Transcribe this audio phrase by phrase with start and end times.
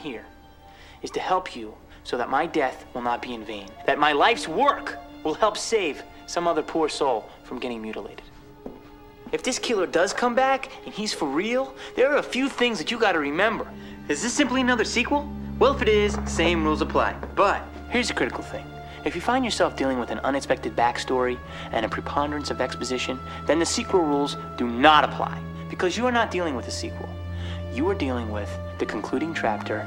[0.00, 0.24] here
[1.02, 4.12] is to help you so that my death will not be in vain, that my
[4.12, 8.22] life's work will help save some other poor soul from getting mutilated.
[9.32, 12.78] If this killer does come back and he's for real, there are a few things
[12.78, 13.68] that you gotta remember.
[14.08, 15.30] Is this simply another sequel?
[15.58, 17.14] Well, if it is, same rules apply.
[17.36, 18.64] But here's a critical thing.
[19.04, 21.38] If you find yourself dealing with an unexpected backstory
[21.72, 26.12] and a preponderance of exposition, then the sequel rules do not apply because you are
[26.12, 27.08] not dealing with a sequel.
[27.72, 29.80] You are dealing with the concluding chapter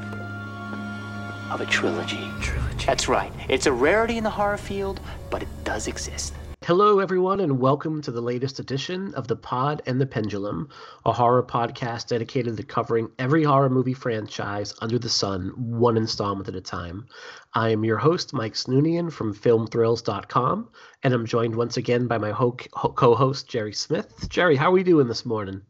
[1.52, 2.30] of a trilogy.
[2.42, 2.86] Trilogy.
[2.86, 3.32] That's right.
[3.50, 6.34] It's a rarity in the horror field, but it does exist.
[6.66, 10.70] Hello, everyone, and welcome to the latest edition of The Pod and the Pendulum,
[11.06, 16.48] a horror podcast dedicated to covering every horror movie franchise under the sun, one installment
[16.48, 17.06] at a time.
[17.54, 20.70] I am your host, Mike Snoonian from FilmThrills.com,
[21.04, 24.30] and I'm joined once again by my ho- ho- co host, Jerry Smith.
[24.30, 25.62] Jerry, how are we doing this morning?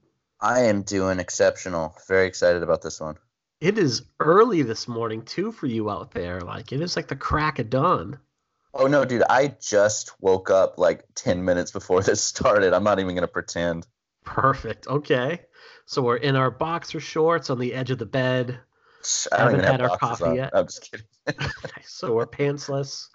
[0.44, 1.96] I am doing exceptional.
[2.08, 3.16] Very excited about this one.
[3.62, 6.42] It is early this morning, too, for you out there.
[6.42, 8.20] Like, it is like the crack of dawn.
[8.74, 9.24] Oh no, dude!
[9.30, 12.74] I just woke up like ten minutes before this started.
[12.74, 13.88] I'm not even gonna pretend.
[14.26, 14.88] Perfect.
[14.88, 15.42] Okay.
[15.86, 18.60] So we're in our boxer shorts on the edge of the bed.
[19.32, 20.36] I Haven't had have our coffee on.
[20.36, 20.52] yet.
[20.56, 21.06] I'm just kidding.
[21.84, 23.10] so we're pantsless.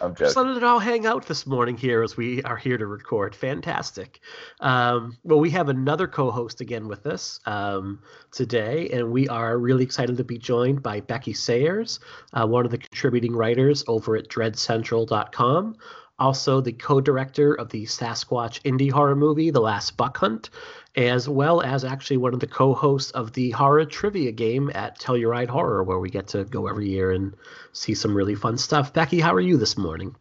[0.00, 0.48] I'm Just joking.
[0.48, 3.34] letting it all hang out this morning here as we are here to record.
[3.34, 4.20] Fantastic.
[4.60, 9.84] Um, well, we have another co-host again with us um, today, and we are really
[9.84, 12.00] excited to be joined by Becky Sayers,
[12.32, 15.76] uh, one of the contributing writers over at DreadCentral.com.
[16.18, 20.50] Also, the co-director of the Sasquatch indie horror movie, The Last Buck Hunt,
[20.96, 25.48] as well as actually one of the co-hosts of the horror trivia game at Telluride
[25.48, 27.36] Horror, where we get to go every year and
[27.72, 28.92] see some really fun stuff.
[28.92, 30.16] Becky, how are you this morning?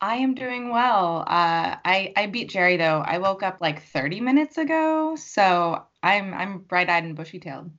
[0.00, 1.20] I am doing well.
[1.26, 3.04] Uh, I I beat Jerry though.
[3.06, 7.70] I woke up like 30 minutes ago, so I'm I'm bright-eyed and bushy-tailed.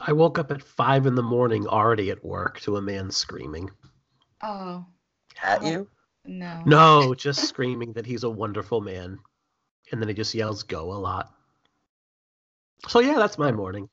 [0.00, 3.70] I woke up at five in the morning already at work to a man screaming.
[4.42, 4.84] Oh
[5.42, 5.88] At you?
[6.26, 6.62] No.
[6.64, 9.18] No, just screaming that he's a wonderful man.
[9.92, 11.34] And then he just yells go a lot.
[12.88, 13.88] So yeah, that's my morning.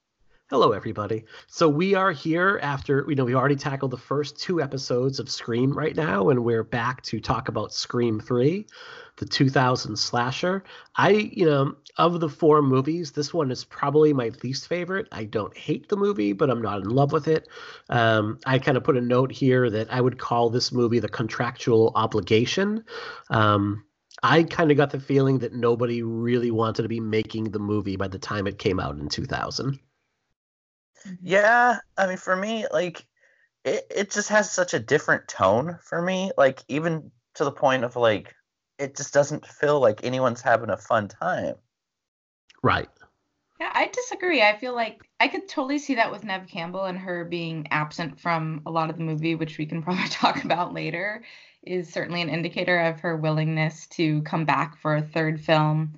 [0.52, 1.24] Hello everybody.
[1.48, 5.30] So we are here after you know we already tackled the first two episodes of
[5.30, 8.68] Scream right now and we're back to talk about Scream 3,
[9.16, 10.66] the 2000 slasher.
[10.98, 15.08] I, you know, of the four movies, this one is probably my least favorite.
[15.14, 17.48] I don't hate the movie, but I'm not in love with it.
[17.88, 21.08] Um, I kind of put a note here that I would call this movie the
[21.08, 22.84] contractual obligation.
[23.30, 23.86] Um,
[24.22, 27.96] I kind of got the feeling that nobody really wanted to be making the movie
[27.96, 29.80] by the time it came out in 2000.
[31.22, 31.80] Yeah.
[31.98, 33.06] I mean, for me, like,
[33.64, 36.32] it it just has such a different tone for me.
[36.38, 38.34] Like, even to the point of like,
[38.80, 41.56] it just doesn't feel like anyone's having a fun time.
[42.64, 42.90] Right.
[43.60, 44.42] Yeah, I disagree.
[44.42, 48.20] I feel like I could totally see that with Neve Campbell and her being absent
[48.20, 51.24] from a lot of the movie, which we can probably talk about later,
[51.62, 55.94] is certainly an indicator of her willingness to come back for a third film.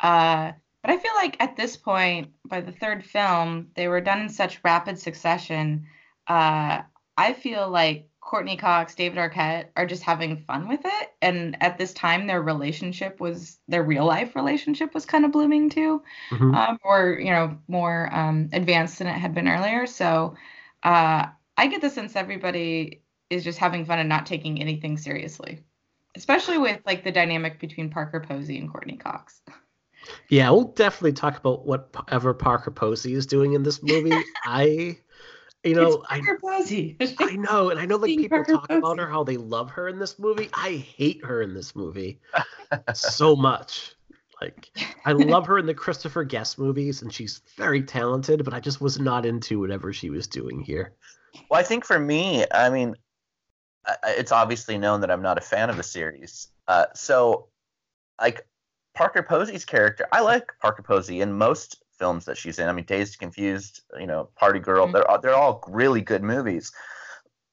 [0.00, 0.52] Uh,
[0.84, 4.28] but I feel like at this point, by the third film, they were done in
[4.28, 5.86] such rapid succession.
[6.28, 6.82] Uh,
[7.16, 11.14] I feel like Courteney Cox, David Arquette are just having fun with it.
[11.22, 15.70] And at this time, their relationship was, their real life relationship was kind of blooming
[15.70, 16.54] too Mhm.
[16.54, 19.86] um, or you know more um, advanced than it had been earlier.
[19.86, 20.36] So
[20.82, 25.64] uh, I get the sense everybody is just having fun and not taking anything seriously,
[26.14, 29.40] especially with like the dynamic between Parker Posey and Courteney Cox.
[30.28, 34.12] Yeah, we'll definitely talk about whatever Parker Posey is doing in this movie.
[34.44, 34.98] I,
[35.62, 36.96] you know, it's I Parker Posey.
[37.18, 39.70] I know, and I know like Being people Parker talk about her how they love
[39.70, 40.50] her in this movie.
[40.54, 42.20] I hate her in this movie
[42.94, 43.94] so much.
[44.40, 44.68] Like
[45.06, 48.80] I love her in the Christopher Guest movies, and she's very talented, but I just
[48.80, 50.92] was not into whatever she was doing here.
[51.48, 52.94] Well, I think for me, I mean,
[53.86, 56.48] I- I- it's obviously known that I'm not a fan of the series.
[56.68, 57.48] Uh, so,
[58.20, 58.46] like
[58.94, 62.68] Parker Posey's character, I like Parker Posey in most films that she's in.
[62.68, 64.92] I mean, Dazed and Confused, you know, Party Girl, Mhm.
[64.92, 66.72] they're all- they're all really good movies.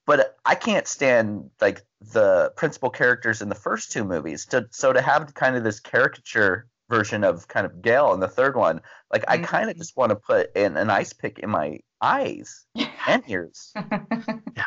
[0.08, 4.46] But I can't stand like the principal characters in the first two movies.
[4.48, 8.28] To so to have kind of this caricature version of kind of Gale in the
[8.28, 8.82] third one,
[9.14, 12.66] like I kind of just want to put in an ice pick in my eyes
[13.08, 13.74] and ears.
[14.58, 14.64] Yeah,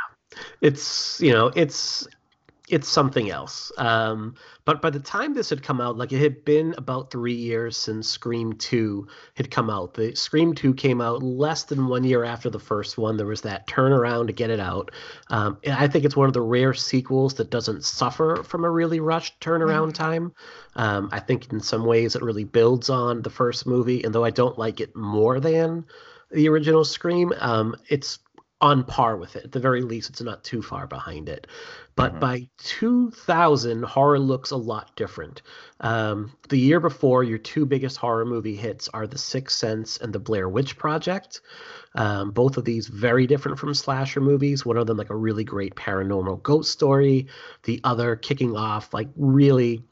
[0.60, 2.06] it's you know, it's
[2.70, 3.70] it's something else.
[3.76, 7.34] Um, but by the time this had come out, like it had been about three
[7.34, 9.92] years since Scream 2 had come out.
[9.92, 13.18] The Scream 2 came out less than one year after the first one.
[13.18, 14.90] There was that turnaround to get it out.
[15.28, 18.70] Um, and I think it's one of the rare sequels that doesn't suffer from a
[18.70, 19.94] really rushed turnaround Mhm.
[19.94, 20.32] time.
[20.76, 24.24] Um, I think in some ways it really builds on the first movie, and though
[24.24, 25.84] I don't like it more than
[26.30, 27.32] the original Scream.
[27.40, 28.18] Um, it's
[28.60, 29.44] on par with it.
[29.44, 31.46] At the very least, it's not too far behind it.
[31.96, 32.20] But Mhm.
[32.20, 35.42] by 2000, horror looks a lot different.
[35.80, 40.12] Um, the year before, your two biggest horror movie hits are The Sixth Sense and
[40.12, 41.40] The Blair Witch Project.
[41.94, 44.64] Um, both of these very different from slasher movies.
[44.64, 47.26] One of them like a really great paranormal ghost story.
[47.64, 49.84] The other kicking off like really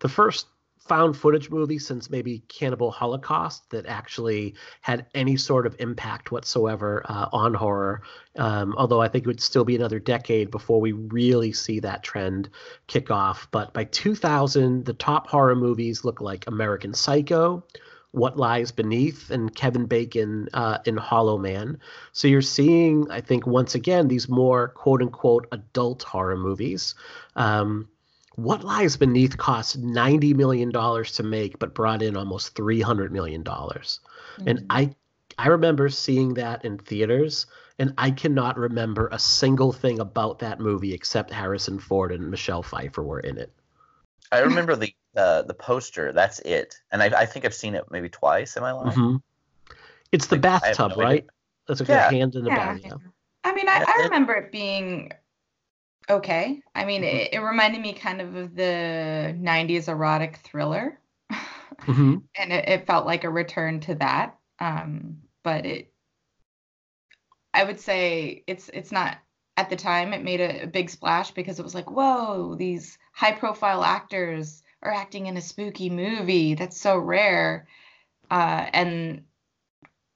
[0.00, 0.46] the first
[0.88, 7.02] found footage movie since maybe Cannibal Holocaust that actually had any sort of impact whatsoever
[7.04, 8.02] uh, on horror.
[8.36, 12.02] Um, although I think it would still be another decade before we really see that
[12.02, 12.48] trend
[12.86, 13.48] kick off.
[13.50, 17.64] But by 2000, the top horror movies look like American Psycho.
[18.12, 21.78] What Lies Beneath and Kevin Bacon uh, in Hollow Man.
[22.12, 26.94] So you're seeing, I think, once again, these more quote unquote adult horror movies.
[27.36, 27.88] Um,
[28.38, 33.44] what Lies Beneath cost $90 million to make, but brought in almost $300 million.
[34.46, 34.94] And I,
[35.38, 37.46] I remember seeing that in theaters,
[37.80, 42.62] and I cannot remember a single thing about that movie except Harrison Ford and Michelle
[42.62, 43.52] Pfeiffer were in it.
[44.30, 46.12] I remember the uh, the poster.
[46.12, 48.94] That's it, and I, I think I've seen it maybe twice in my life.
[48.94, 49.16] hmm
[50.12, 51.04] It's the Like, bathtub, no idea.
[51.04, 51.26] right?
[51.66, 52.06] That's like Yeah.
[52.06, 52.72] a hand in the Yeah.
[52.72, 52.80] bath.
[52.84, 52.92] Yeah.
[53.42, 55.12] I mean, I, I remember it being
[56.10, 56.62] okay.
[56.74, 57.04] I mean, Mhm.
[57.04, 61.00] it, it reminded me kind of of the 90s erotic thriller.
[61.86, 64.38] hmm and it, it felt like a return to that.
[64.60, 65.92] Um, but it,
[67.54, 69.18] I would say it's it's not
[69.56, 70.12] at the time.
[70.12, 74.62] It made a, a big splash because it was like, whoa, these high profile actors
[74.82, 76.54] are acting in a spooky movie.
[76.54, 77.66] That's so rare.
[78.30, 79.24] Uh, and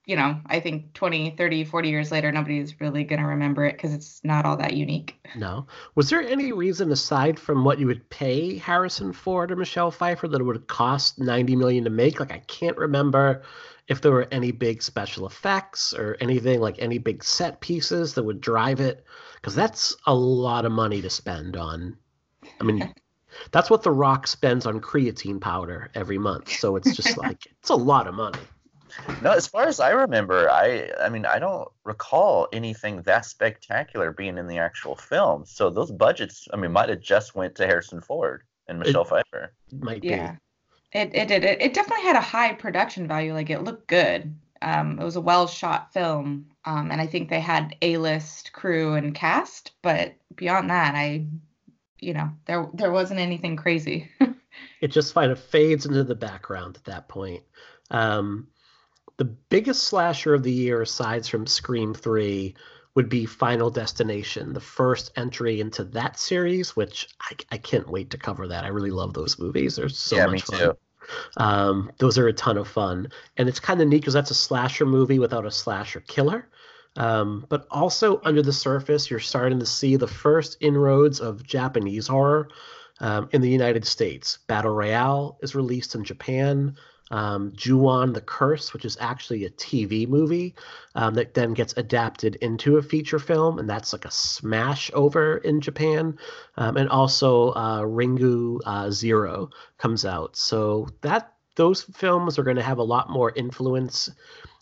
[0.04, 3.76] you know, I think 20, 30, 40 years later, nobody's really going to remember it
[3.76, 5.16] because it's not all that unique.
[5.36, 5.66] No.
[5.94, 10.26] Was there any reason aside from what you would pay Harrison Ford or Michelle Pfeiffer
[10.26, 12.18] that it would cost 90 million to make?
[12.18, 13.42] Like I can't remember
[13.86, 18.24] if there were any big special effects or anything like any big set pieces that
[18.24, 19.04] would drive it
[19.42, 21.96] cuz that's a lot of money to spend on.
[22.60, 22.92] I mean,
[23.52, 26.48] that's what The Rock spends on creatine powder every month.
[26.50, 28.40] So it's just like it's a lot of money.
[29.22, 34.12] No, as far as I remember, I I mean I don't recall anything that spectacular
[34.12, 35.44] being in the actual film.
[35.46, 39.52] So those budgets, I mean, might have just went to Harrison Ford and Michelle Pfeiffer.
[39.72, 40.32] It might Yeah.
[40.92, 40.98] be.
[40.98, 41.44] It it did.
[41.44, 43.32] It, it definitely had a high production value.
[43.32, 44.34] Like it looked good.
[44.60, 46.46] Um, it was a well shot film.
[46.64, 51.26] Um, and I think they had A list crew and cast, but beyond that, I
[51.98, 54.10] you know, there there wasn't anything crazy.
[54.80, 57.42] it just kind of fades into the background at that point.
[57.90, 58.48] Um,
[59.22, 62.56] the biggest slasher of the year, aside from Scream 3,
[62.96, 68.10] would be Final Destination, the first entry into that series, which I, I can't wait
[68.10, 68.64] to cover that.
[68.64, 69.76] I really love those movies.
[69.76, 70.58] They're so yeah, much me fun.
[70.58, 70.76] too.
[71.36, 74.34] Um, those are a ton of fun, and it's kind of neat because that's a
[74.34, 76.48] slasher movie without a slasher killer.
[76.96, 82.08] Um, but also under the surface, you're starting to see the first inroads of Japanese
[82.08, 82.48] horror
[82.98, 84.40] um, in the United States.
[84.48, 86.76] Battle Royale is released in Japan.
[87.12, 90.54] Um, the Curse, which is actually a TV movie
[90.94, 95.36] um, that then gets adapted into a feature film, and that's like a smash over
[95.36, 96.18] in Japan.
[96.56, 100.36] Um, and also uh, Ringu uh, Zero comes out.
[100.36, 104.10] So that those films are going to have a lot more influence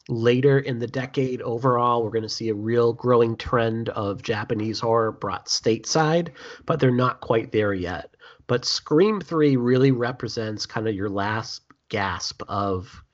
[0.09, 1.40] later in the decade.
[1.42, 6.30] Overall, we're going to see a real growing trend of Japanese horror brought stateside,
[6.66, 8.16] but they're not quite there yet.
[8.49, 13.04] But Scream 3 really represents kind of your last gasp of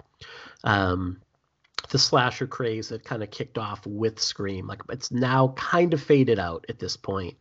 [0.62, 1.21] um,
[1.90, 4.66] the slasher craze that kind of kicked off with Scream.
[4.66, 7.37] Like it's now kind of faded out at this point.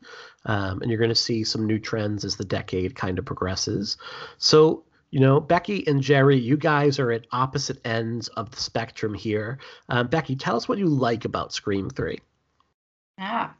[0.45, 3.97] Um, and you're going to see some new trends as the decade kind of progresses.
[4.37, 9.13] So, you know, Becky and Jerry, you guys are at opposite ends of the spectrum
[9.13, 9.59] here.
[9.89, 12.19] Um, Becky, tell us what you like about Scream 3.
[13.17, 13.51] Yeah.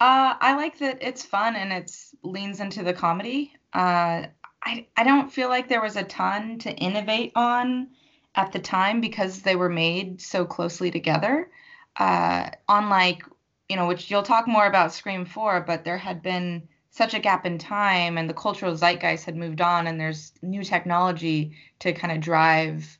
[0.00, 3.54] Uh, I like that it's fun and it leans into the comedy.
[3.72, 4.24] Uh,
[4.62, 7.88] I I don't feel like there was a ton to innovate on
[8.34, 11.50] at the time because they were made so closely together.
[11.96, 13.22] Uh, unlike,
[13.68, 17.18] you know, which you'll talk more about Scream 4, but there had been such a
[17.18, 21.92] gap in time and the cultural zeitgeist had moved on and there's new technology to
[21.92, 22.98] kind of drive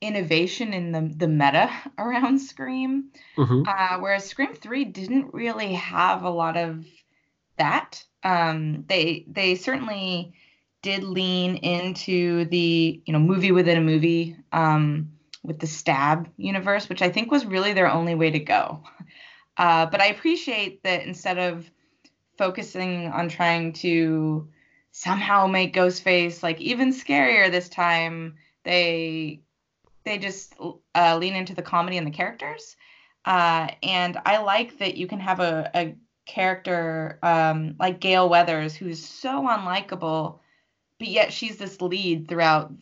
[0.00, 3.10] innovation in the the meta around Scream.
[3.36, 3.62] Mm-hmm.
[3.66, 6.84] Uh, whereas Scream 3 didn't really have a lot of
[7.56, 8.04] that.
[8.22, 10.34] Um, they they certainly
[10.82, 16.88] did lean into the you know movie within a movie um, with the stab universe,
[16.88, 18.82] which I think was really their only way to go.
[19.56, 21.70] Uh, but I appreciate that instead of
[22.38, 24.48] focusing on trying to
[24.92, 29.42] somehow make Ghostface like even scarier this time, they
[30.04, 30.54] they just
[30.94, 32.76] uh, lean into the comedy and the characters.
[33.24, 35.94] Uh, and I like that you can have a, a
[36.26, 40.38] character um, like Gale Weathers who's so unlikable,
[41.00, 42.72] but yet she's this lead throughout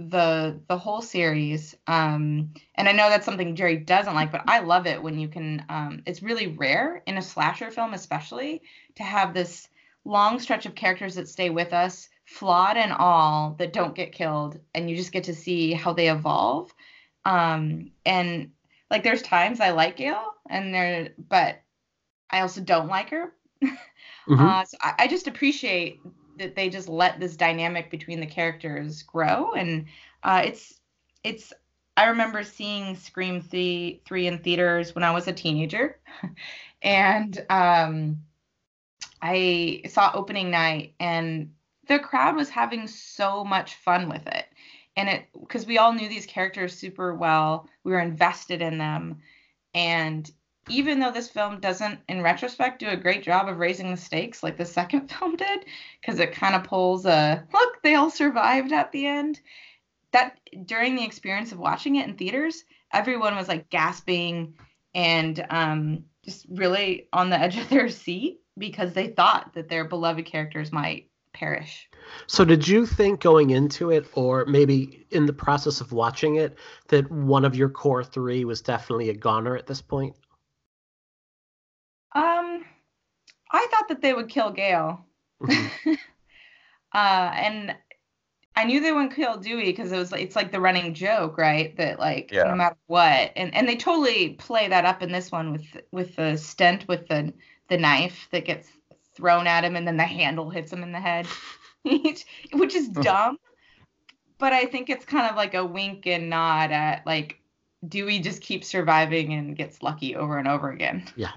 [0.00, 1.76] the the whole series.
[1.86, 5.28] Um, and I know that's something Jerry doesn't like, but I love it when you
[5.28, 5.64] can.
[5.68, 8.62] Um, it's really rare in a slasher film, especially,
[8.96, 9.68] to have this
[10.04, 14.58] long stretch of characters that stay with us, flawed and all, that don't get killed,
[14.74, 16.72] and you just get to see how they evolve.
[17.26, 18.52] Um, and
[18.90, 21.60] like, there's times I like Gale, and there, but
[22.30, 23.34] I also don't like her.
[23.62, 24.40] mm-hmm.
[24.40, 26.00] uh, so I, I just appreciate
[26.38, 29.86] that they just let this dynamic between the characters grow, and
[30.22, 30.80] uh, it's
[31.24, 31.52] it's.
[31.96, 35.98] I remember seeing Scream three three in theaters when I was a teenager,
[36.82, 38.22] and um,
[39.20, 41.52] I saw opening night, and
[41.88, 44.46] the crowd was having so much fun with it,
[44.96, 49.18] and it because we all knew these characters super well, we were invested in them,
[49.74, 50.30] and
[50.68, 54.42] even though this film doesn't, in retrospect, do a great job of raising the stakes
[54.42, 55.64] like the second film did,
[56.00, 59.40] because it kind of pulls a look, they all survived at the end.
[60.12, 64.54] That during the experience of watching it in theaters, everyone was like gasping
[64.94, 69.84] and um, just really on the edge of their seat because they thought that their
[69.84, 71.88] beloved characters might perish.
[72.26, 76.58] So, did you think going into it, or maybe in the process of watching it,
[76.88, 80.16] that one of your core three was definitely a goner at this point?
[82.14, 82.64] Um,
[83.50, 85.04] I thought that they would kill Gale.
[85.42, 85.92] Mm-hmm.
[86.94, 87.76] uh, and
[88.56, 91.38] I knew they wouldn't kill Dewey because it was like it's like the running joke,
[91.38, 91.76] right?
[91.76, 92.44] That like yeah.
[92.44, 96.16] no matter what, and and they totally play that up in this one with with
[96.16, 97.32] the stent with the
[97.68, 98.68] the knife that gets
[99.14, 101.28] thrown at him and then the handle hits him in the head,
[101.84, 103.38] which is dumb.
[104.38, 107.40] but I think it's kind of like a wink and nod at like
[107.86, 111.04] Dewey just keeps surviving and gets lucky over and over again.
[111.14, 111.32] Yeah.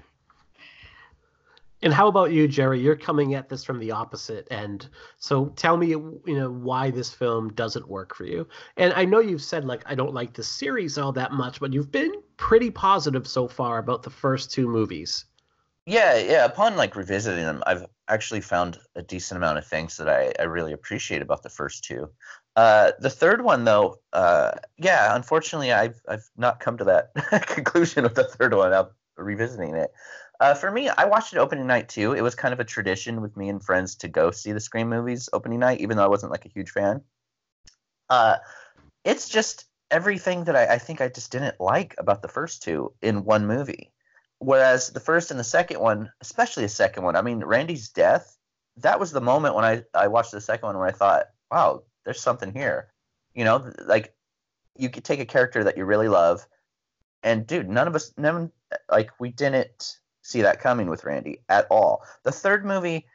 [1.82, 2.80] And how about you, Jerry?
[2.80, 4.88] You're coming at this from the opposite end.
[5.18, 8.46] So tell me, you know, why this film doesn't work for you.
[8.76, 11.72] And I know you've said like I don't like the series all that much, but
[11.72, 15.24] you've been pretty positive so far about the first two movies.
[15.86, 16.44] Yeah, yeah.
[16.44, 20.44] Upon like revisiting them, I've actually found a decent amount of things that I, I
[20.44, 22.08] really appreciate about the first two.
[22.54, 27.14] Uh, the third one, though, uh, yeah, unfortunately, I've I've not come to that
[27.48, 28.72] conclusion with the third one.
[28.72, 29.90] I'm revisiting it.
[30.42, 32.14] Uh, for me, I watched it opening night too.
[32.14, 34.88] It was kind of a tradition with me and friends to go see the Scream
[34.88, 37.00] movies opening night, even though I wasn't like a huge fan.
[38.10, 38.38] Uh,
[39.04, 42.92] it's just everything that I, I think I just didn't like about the first two
[43.02, 43.92] in one movie.
[44.40, 48.36] Whereas the first and the second one, especially the second one, I mean, Randy's death,
[48.78, 51.84] that was the moment when I, I watched the second one where I thought, wow,
[52.04, 52.88] there's something here.
[53.32, 54.12] You know, like
[54.76, 56.44] you could take a character that you really love,
[57.22, 58.50] and dude, none of us, none,
[58.90, 62.02] like we didn't see that coming with Randy at all.
[62.24, 63.06] The third movie,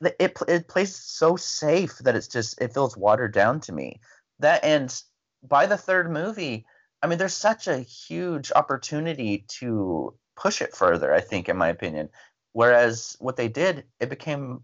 [0.00, 4.00] it it plays so safe that it's just it feels watered down to me.
[4.40, 5.04] That ends
[5.42, 6.66] by the third movie.
[7.02, 11.14] I mean, there's such a huge opportunity to push it further.
[11.14, 12.08] I think, in my opinion.
[12.52, 14.62] Whereas what they did, it became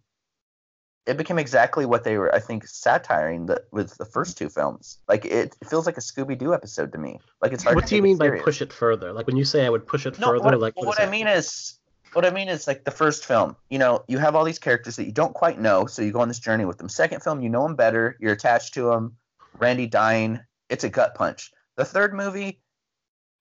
[1.07, 4.99] it became exactly what they were, I think, satiring the, with the first two films.
[5.09, 7.19] Like it, it feels like a Scooby Doo episode to me.
[7.42, 7.75] Like it's hard.
[7.75, 9.12] What do you mean by push it further?
[9.12, 11.11] Like when you say I would push it no, further, what, like what, what I
[11.11, 11.79] mean is
[12.12, 14.97] what I mean is like the first film, you know, you have all these characters
[14.97, 16.88] that you don't quite know, so you go on this journey with them.
[16.88, 19.17] Second film, you know them better, you're attached to them.
[19.59, 21.52] Randy dying, it's a gut punch.
[21.76, 22.61] The third movie,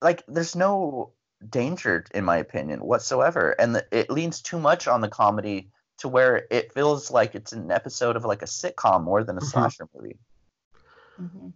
[0.02, 1.14] like there's no
[1.50, 6.08] danger in my opinion whatsoever, and the, it leans too much on the comedy to
[6.08, 9.50] where it feels like it's an episode of like a sitcom more than a mm-hmm.
[9.50, 10.18] slasher movie.
[11.22, 11.50] Mm-hmm.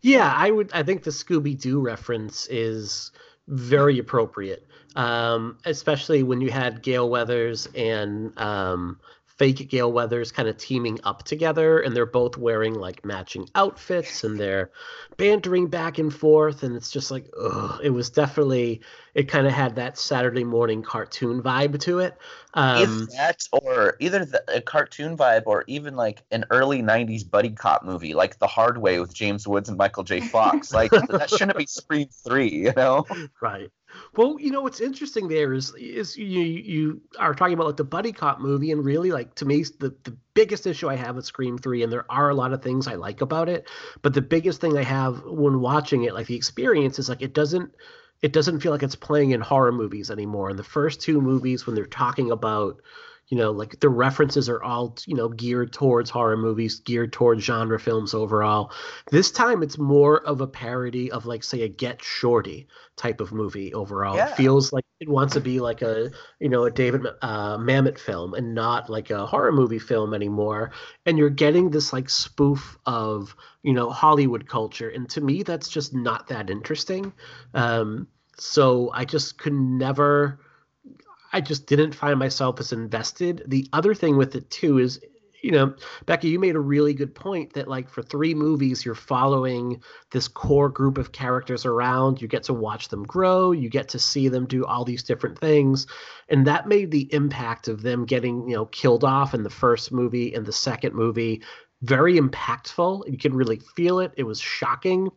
[0.00, 0.70] Yeah, I would.
[0.72, 3.12] I think the Scooby Doo reference is
[3.48, 8.98] very appropriate, um, especially when you had Gale Weathers and um,
[9.36, 14.24] fake Gale Weathers kind of teaming up together, and they're both wearing like matching outfits,
[14.24, 14.70] and they're
[15.16, 18.80] bantering back and forth, and it's just like, ugh, it was definitely
[19.14, 22.16] it kind of had that Saturday morning cartoon vibe to it.
[22.54, 27.50] Um, that, or either the, a cartoon vibe, or even like an early '90s buddy
[27.50, 30.20] cop movie, like The Hard Way with James Woods and Michael J.
[30.20, 30.72] Fox.
[30.72, 33.06] Like that shouldn't be Scream Three, you know?
[33.40, 33.70] Right.
[34.16, 37.84] Well, you know what's interesting there is is you you are talking about like the
[37.84, 41.24] buddy cop movie, and really like to me the the biggest issue I have with
[41.26, 43.68] Scream Three, and there are a lot of things I like about it,
[44.02, 47.34] but the biggest thing I have when watching it, like the experience, is like it
[47.34, 47.74] doesn't
[48.22, 50.50] it doesn't feel like it's playing in horror movies anymore.
[50.50, 52.80] In the first two movies, when they're talking about
[53.28, 57.42] you know like the references are all you know geared towards horror movies geared towards
[57.44, 58.72] genre films overall.
[59.10, 63.32] This time it's more of a parody of like say a get shorty type of
[63.32, 64.16] movie overall.
[64.16, 64.30] Yeah.
[64.30, 67.98] it feels like it wants to be like a you know a david uh, mamet
[67.98, 70.72] film and not like a horror movie film anymore.
[71.06, 74.90] And you're getting this like spoof of you know hollywood culture.
[74.90, 77.12] And to me that's just not that interesting.
[77.54, 80.40] Um so i just could never
[81.34, 83.42] I just didn't find myself as invested.
[83.48, 85.00] The other thing with it too is,
[85.42, 85.74] you know,
[86.06, 90.28] Becky, you made a really good point that like for three movies, you're following this
[90.28, 92.22] core group of characters around.
[92.22, 93.50] You get to watch them grow.
[93.50, 95.88] You get to see them do all these different things,
[96.28, 99.90] and that made the impact of them getting you know killed off in the first
[99.90, 101.42] movie and the second movie
[101.82, 103.10] very impactful.
[103.10, 104.12] You could really feel it.
[104.16, 105.10] It was shocking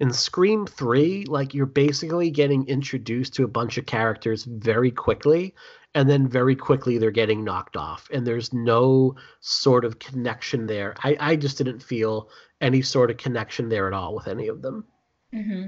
[0.00, 5.54] in Scream 3, like you're basically getting introduced to a bunch of characters very quickly,
[5.94, 10.94] and then very quickly they're getting knocked off, and there's no sort of connection there.
[11.02, 12.30] I, I just didn't feel
[12.60, 14.84] any sort of connection there at all with any of them.
[15.32, 15.66] hmm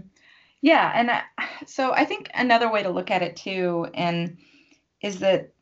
[0.60, 1.22] Yeah, and I,
[1.66, 4.38] so I think another way to look at it too, and
[5.02, 5.52] is that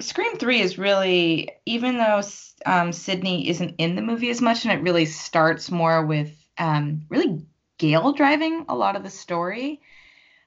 [0.00, 2.20] Scream Three is really, even though
[2.66, 7.02] um, Sidney isn't in the movie as much, and it really starts more with um,
[7.08, 7.46] really
[7.78, 9.80] Gale driving a lot of the story.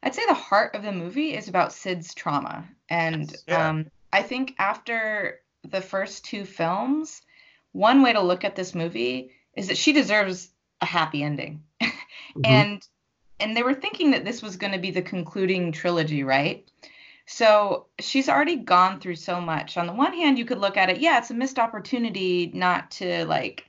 [0.01, 3.69] I'd say the heart of the movie is about Sid's trauma, and yeah.
[3.69, 7.21] um, I think after the first two films,
[7.73, 10.49] one way to look at this movie is that she deserves
[10.81, 11.63] a happy ending.
[12.35, 12.45] Mhm.
[12.45, 12.87] and
[13.39, 16.69] and they were thinking that this was going to be the concluding trilogy right
[17.25, 20.89] so she's already gone through so much on the one hand you could look at
[20.89, 23.65] it yeah it's a missed opportunity not to like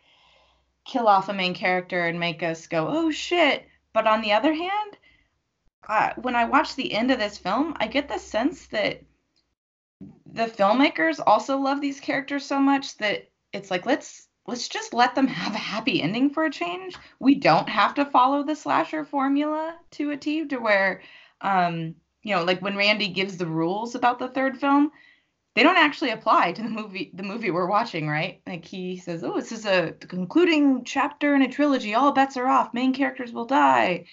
[0.85, 3.67] kill off a main character and make us go oh shit.
[3.93, 4.97] But on the other hand
[5.89, 9.03] uh, when i watch the end of this film i get the sense that
[10.33, 15.15] the filmmakers also love these characters so much that it's like let's let's just let
[15.15, 16.97] them have a happy ending for a change.
[17.19, 21.03] We don't have to follow the slasher formula to a T to where
[21.41, 24.93] um you know like when Randy gives the rules about the third film
[25.57, 28.41] they don't actually apply to the movie the movie we're watching right?
[28.47, 31.95] Like he says oh this is a concluding chapter in a trilogy.
[31.95, 32.75] All bets are off.
[32.75, 34.07] Main characters will die.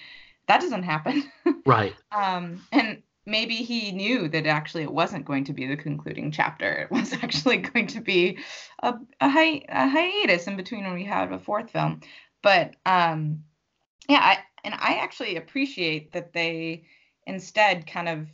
[0.47, 1.23] That doesn't happen.
[1.65, 1.95] Right.
[2.11, 6.71] um and maybe he knew that actually it wasn't going to be the concluding chapter.
[6.71, 8.39] It was actually going to be
[8.81, 11.99] a, a, hi- a hiatus in between when we had a fourth film.
[12.41, 13.43] But um
[14.09, 16.85] yeah i and i actually appreciate that they
[17.25, 18.27] instead kind of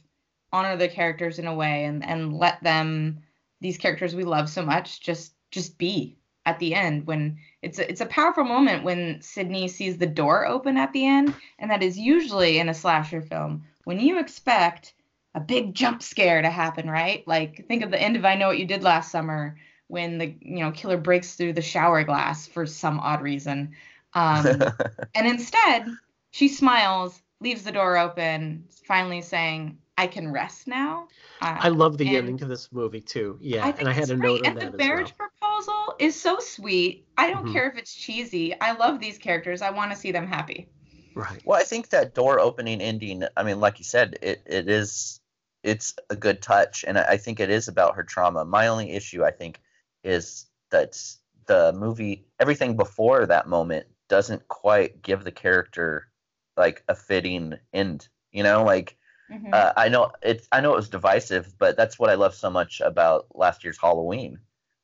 [0.54, 3.20] honor the characters in a way and and let them
[3.60, 7.90] these characters we love so much just just be at the end when it's a,
[7.90, 11.82] it's a powerful moment when Sidney sees the door open at the end and that
[11.82, 14.94] is usually in a slasher film when you expect
[15.36, 17.28] a big jump scare to happen right?
[17.28, 20.36] Like think of the end of I know what you did last summer when the
[20.42, 23.74] you know killer breaks through the shower glass for some odd reason.
[24.14, 24.46] Um
[25.16, 25.88] and instead,
[26.32, 31.08] she smiles, leaves the door open, finally saying, I can rest now.
[31.42, 33.38] Uh, I love the ending to this movie too.
[33.42, 34.42] Yeah, I and I had it's a great.
[34.42, 34.88] note on and that the as well.
[34.90, 37.06] marriage proposal is so sweet.
[37.18, 37.54] I don't Mhm.
[37.54, 38.60] care if it's cheesy.
[38.60, 39.62] I love these characters.
[39.62, 40.68] I want to see them happy.
[41.16, 41.42] Right.
[41.46, 43.24] Well, I think that door opening ending.
[43.38, 45.20] I mean, like you said, it, it is
[45.64, 48.46] it's a good touch, and I I think it is about her trauma.
[48.46, 49.62] My only issue, I think,
[50.04, 51.00] is that
[51.46, 56.10] the movie, everything before that moment, doesn't quite give the character
[56.58, 58.08] like a fitting end.
[58.32, 58.98] You know, like
[59.30, 59.54] Mhm.
[59.54, 62.50] uh, I know it's I know it was divisive, but that's what I love so
[62.50, 64.40] much about last year's Halloween.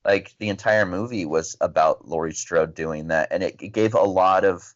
[0.06, 4.02] Like the entire movie was about Laurie Strode doing that, and it, it gave a
[4.02, 4.74] lot of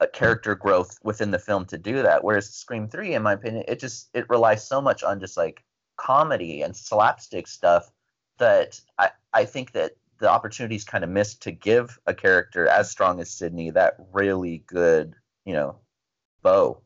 [0.00, 2.24] uh, character growth within the film to do that.
[2.24, 5.64] Whereas Scream Three, in my opinion, it just it relies so much on just like
[5.96, 7.90] comedy and slapstick stuff
[8.38, 12.90] that I I think that the opportunities kind of missed to give a character as
[12.90, 15.78] strong as Sidney that really good you know
[16.42, 16.81] bow.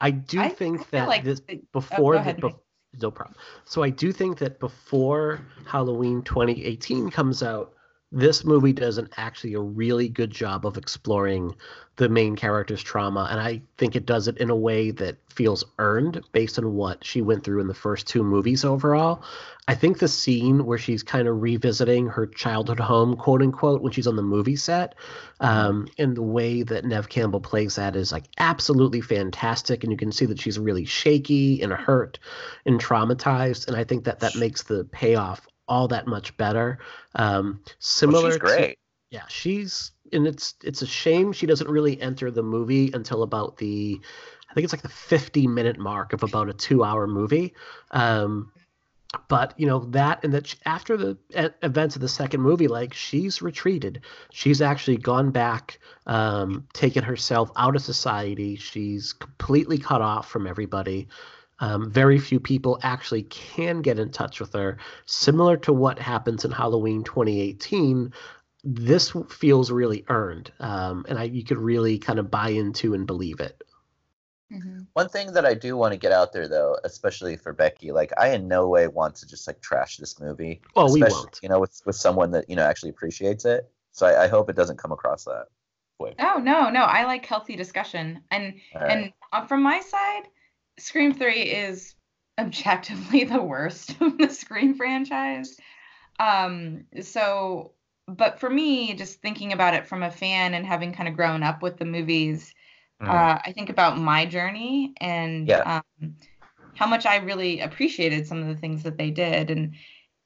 [0.00, 2.54] I do I- think I that like this the- oh, before go the,
[3.00, 3.36] no problem.
[3.64, 7.74] So I do think that before Halloween 2018 comes out,
[8.12, 11.54] this movie does an actually a really good job of exploring
[11.96, 15.64] the main character's trauma, and I think it does it in a way that feels
[15.78, 19.22] earned based on what she went through in the first two movies overall.
[19.68, 23.92] I think the scene where she's kind of revisiting her childhood home, quote unquote, when
[23.92, 24.96] she's on the movie set,
[25.38, 29.98] um, and the way that Neve Campbell plays that is like absolutely fantastic, and you
[29.98, 32.18] can see that she's really shaky and hurt
[32.66, 36.78] and traumatized, and I think that that makes the payoff all that much better.
[37.14, 38.78] Um, Well, similar she's to great.
[39.10, 43.56] yeah, she's and it's it's a shame she doesn't really enter the movie until about
[43.56, 44.00] the
[44.50, 47.54] I think it's like the 50 minute mark of about a 2 hour movie.
[47.92, 48.52] Um
[49.28, 51.18] but you know that and that sh- after the
[51.64, 57.50] events of the second movie like she's retreated she's actually gone back um taken herself
[57.56, 61.08] out of society she's completely cut off from everybody
[61.60, 66.44] um, very few people actually can get in touch with her similar to what happens
[66.44, 68.12] in halloween 2018
[68.64, 73.06] this feels really earned um, and I, you could really kind of buy into and
[73.06, 73.62] believe it
[74.50, 74.86] Mhm.
[74.94, 78.12] One thing that I do want to get out there, though, especially for Becky, like
[78.18, 80.60] I in no way want to just like trash this movie.
[80.74, 81.40] Oh, we especially, won't.
[81.42, 83.70] You know, with with someone that you know actually appreciates it.
[83.92, 85.46] So I, I hope it doesn't come across that
[86.00, 86.16] way.
[86.18, 88.90] Oh no, no, I like healthy discussion, and All right.
[88.90, 90.28] and uh, from my side,
[90.80, 91.94] Scream Three is
[92.38, 95.56] objectively the worst of the Scream franchise.
[96.18, 97.72] Um, so,
[98.06, 101.42] but for me, just thinking about it from a fan and having kind of grown
[101.42, 102.54] up with the movies,
[103.02, 103.08] Mhm.
[103.10, 105.82] uh, I think about my journey and Yeah.
[106.00, 106.16] um,
[106.74, 109.74] how much I really appreciated some of the things that they did, and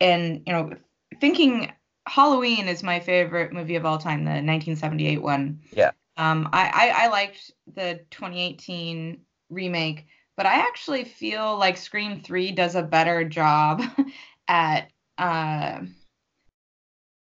[0.00, 0.72] and you know,
[1.20, 1.72] thinking
[2.06, 5.60] Halloween is my favorite movie of all time, the 1978 one.
[5.72, 5.92] Yeah.
[6.16, 12.52] Um, I, I I liked the 2018 remake, but I actually feel like Scream 3
[12.52, 13.82] does a better job
[14.48, 15.80] at uh,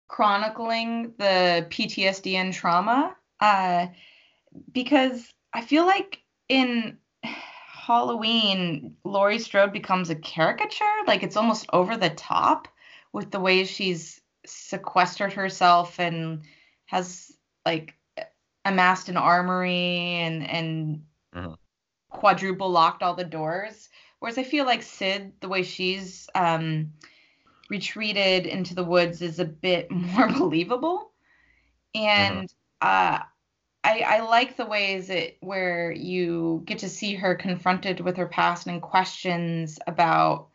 [0.08, 3.16] chronicling the PTSD and trauma.
[3.40, 3.86] Uh,
[4.72, 10.84] because I feel like in Halloween, Laurie Strode becomes a caricature.
[11.06, 12.68] Like it's almost over the top
[13.12, 16.42] with the way she's sequestered herself and
[16.86, 17.32] has
[17.66, 17.94] like
[18.64, 21.02] amassed an armory and and.
[22.10, 23.88] Quadruple locked all the doors.
[24.18, 26.92] Whereas I feel like Sid, the way she's um,
[27.70, 31.12] retreated into the woods, is a bit more believable.
[31.94, 33.20] And uh,
[33.82, 38.26] I, I like the ways it where you get to see her confronted with her
[38.26, 40.48] past and questions about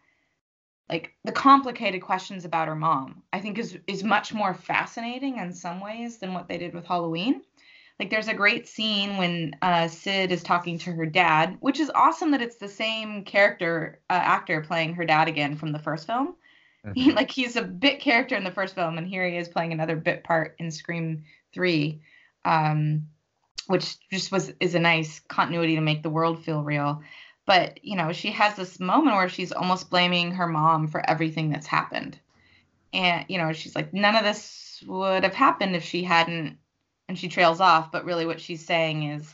[0.89, 3.23] like the complicated questions about her mom.
[3.33, 6.85] I think is is much more fascinating in some ways than what they did with
[6.85, 7.41] Halloween.
[7.99, 11.89] Like there's a great scene when uh, Sid is talking to her dad, which is
[11.95, 16.05] awesome that it's the same character uh, actor playing her dad again from the first
[16.07, 16.35] film.
[16.85, 17.15] Mhm.
[17.15, 19.95] like he's a bit character in the first film, and here he is playing another
[19.95, 22.01] bit part in Scream Three,
[22.43, 23.07] um,
[23.65, 27.01] which just was is a nice continuity to make the world feel real.
[27.47, 31.49] But you know, she has this moment where she's almost blaming her mom for everything
[31.49, 32.19] that's happened,
[32.93, 36.57] and you know, she's like, none of this would have happened if she hadn't,
[37.07, 37.91] and she trails off.
[37.91, 39.33] But really, what she's saying is,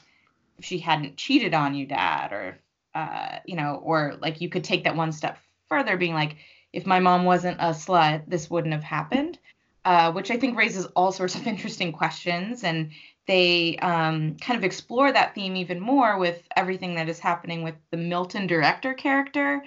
[0.57, 2.57] if she hadn't cheated on you, Dad, or
[2.93, 5.38] uh, you know, or like you could take that one step
[5.69, 6.38] further, being like,
[6.73, 9.38] if my mom wasn't a slut, this wouldn't have happened.
[9.84, 12.91] Uh, which I think raises all sorts of interesting questions, and
[13.25, 17.75] they um, kind of explore that theme even more with everything that is happening with
[17.89, 19.63] the Milton director character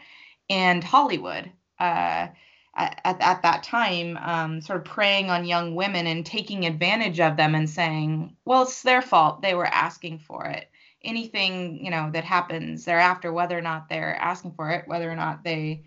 [0.49, 1.51] and Hollywood.
[1.79, 2.29] Uh,
[2.77, 7.21] at, at, at that time, um, sort of preying on young women and taking advantage
[7.21, 9.43] of them and saying, well, it's their fault.
[9.43, 10.69] They were asking for it.
[11.03, 15.17] Anything, you know, that happens thereafter, whether or not they're asking for it, whether or
[15.17, 15.85] not they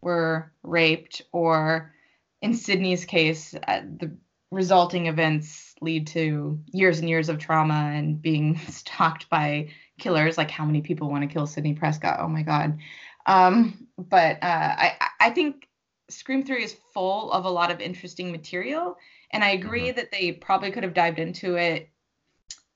[0.00, 1.92] were raped, or
[2.40, 4.16] in Sidney's case, uh, the
[4.50, 10.38] resulting events lead to years and years of trauma and being stalked by killers.
[10.38, 12.20] Like, how many people want to kill Sidney Prescott?
[12.20, 12.78] Oh my God.
[13.26, 15.68] Um, but uh, I, I think
[16.10, 18.96] Scream 3 is full of a lot of interesting material.
[19.32, 21.90] And I agree that they probably could have dived into it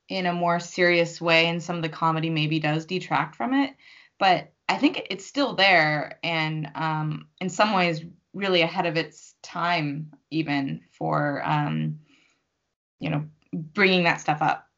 [0.08, 3.74] in a more serious way, and some of the comedy maybe does detract from it.
[4.18, 9.34] But I think it's still there, and um, in some ways, really ahead of its
[9.42, 12.00] time, even for um,
[13.00, 14.68] you know bringing that stuff up.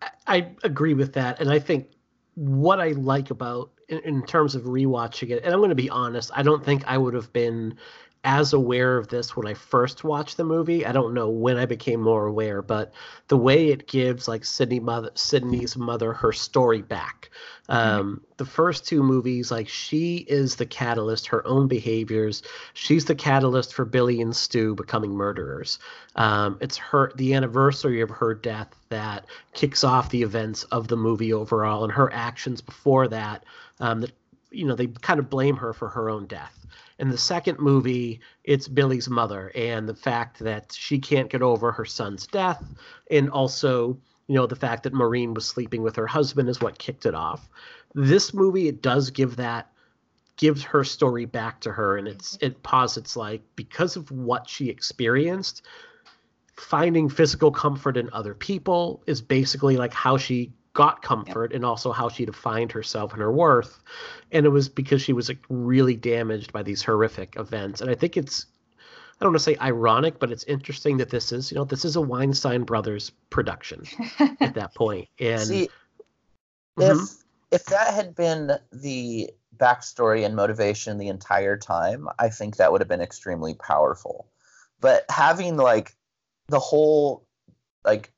[0.00, 1.88] I- I agree with that, and I think
[2.34, 5.90] what I like about in, in terms of rewatching it, and I'm going to be
[5.90, 7.78] honest, I don't think I would have been
[8.24, 10.86] as aware of this when I first watched the movie.
[10.86, 12.92] I don't know when I became more aware, but
[13.26, 17.30] the way it gives like Sidney mother, Sidney's mother her story back.
[17.68, 22.42] Um, the first two movies, like she is the catalyst, her own behaviors.
[22.74, 25.80] She's the catalyst for Billy and Stu becoming murderers.
[26.14, 30.96] Um, it's her the anniversary of her death that kicks off the events of the
[30.96, 33.42] movie overall, and her actions before that.
[33.82, 34.12] Um, that
[34.50, 36.66] you know they kind of blame her for her own death.
[36.98, 41.72] In the second movie, it's Billy's mother and the fact that she can't get over
[41.72, 42.64] her son's death,
[43.10, 46.78] and also you know the fact that Maureen was sleeping with her husband is what
[46.78, 47.48] kicked it off.
[47.94, 49.72] This movie it does give that
[50.36, 54.70] gives her story back to her and it's it posits like because of what she
[54.70, 55.62] experienced
[56.56, 61.92] finding physical comfort in other people is basically like how she got comfort and also
[61.92, 63.78] how she defined herself and her worth
[64.30, 67.94] and it was because she was like really damaged by these horrific events and i
[67.94, 68.46] think it's
[68.78, 71.84] i don't want to say ironic but it's interesting that this is you know this
[71.84, 73.82] is a weinstein brothers production
[74.40, 75.68] at that point and See,
[76.78, 77.02] Mhm.
[77.02, 82.72] if if that had been the backstory and motivation the entire time, I think that
[82.72, 84.30] would have been extremely powerful.
[84.80, 85.94] But having like
[86.48, 87.26] the whole
[87.84, 88.10] like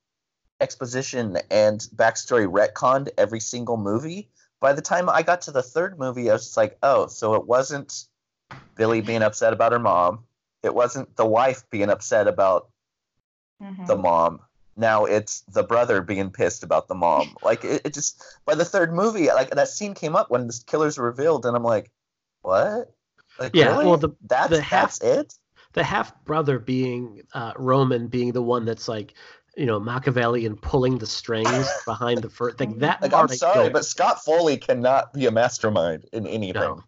[0.60, 5.98] exposition and backstory retconned every single movie, by the time I got to the third
[5.98, 8.04] movie, I was just like, oh, so it wasn't
[8.76, 10.24] Billy being upset about her mom.
[10.62, 12.68] It wasn't the wife being upset about
[13.62, 13.86] Mhm.
[13.86, 14.40] the mom.
[14.76, 17.36] Now it's the brother being pissed about the mom.
[17.42, 20.60] Like it, it just by the third movie, like that scene came up when the
[20.66, 21.90] killers were revealed, and I'm like,
[22.42, 22.92] what?
[23.38, 23.86] Like, Yeah, really?
[23.86, 25.34] well, the- that's the half- that's it.
[25.74, 29.14] the half brother being uh, Roman being the one that's like,
[29.56, 33.00] you know, Machiavelli and pulling the strings behind the first like that.
[33.02, 36.60] Like part I'm I sorry, don't- but Scott Foley cannot be a mastermind in anything.
[36.60, 36.84] no,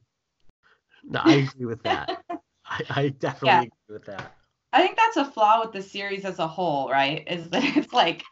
[1.04, 2.22] no, I agree with that.
[2.64, 3.58] I, I definitely Yeah.
[3.60, 4.32] agree with that.
[4.72, 7.24] I think that's a flaw with the series as a whole, right?
[7.28, 8.24] Is that it's like,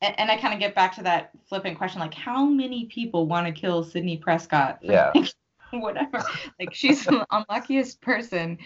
[0.00, 3.26] and, and I kind of get back to that flippant question, like how many people
[3.26, 4.80] want to kill Sidney Prescott?
[4.82, 5.12] Yeah.
[5.70, 6.22] Whatever.
[6.60, 8.58] Like she's the unluckiest person.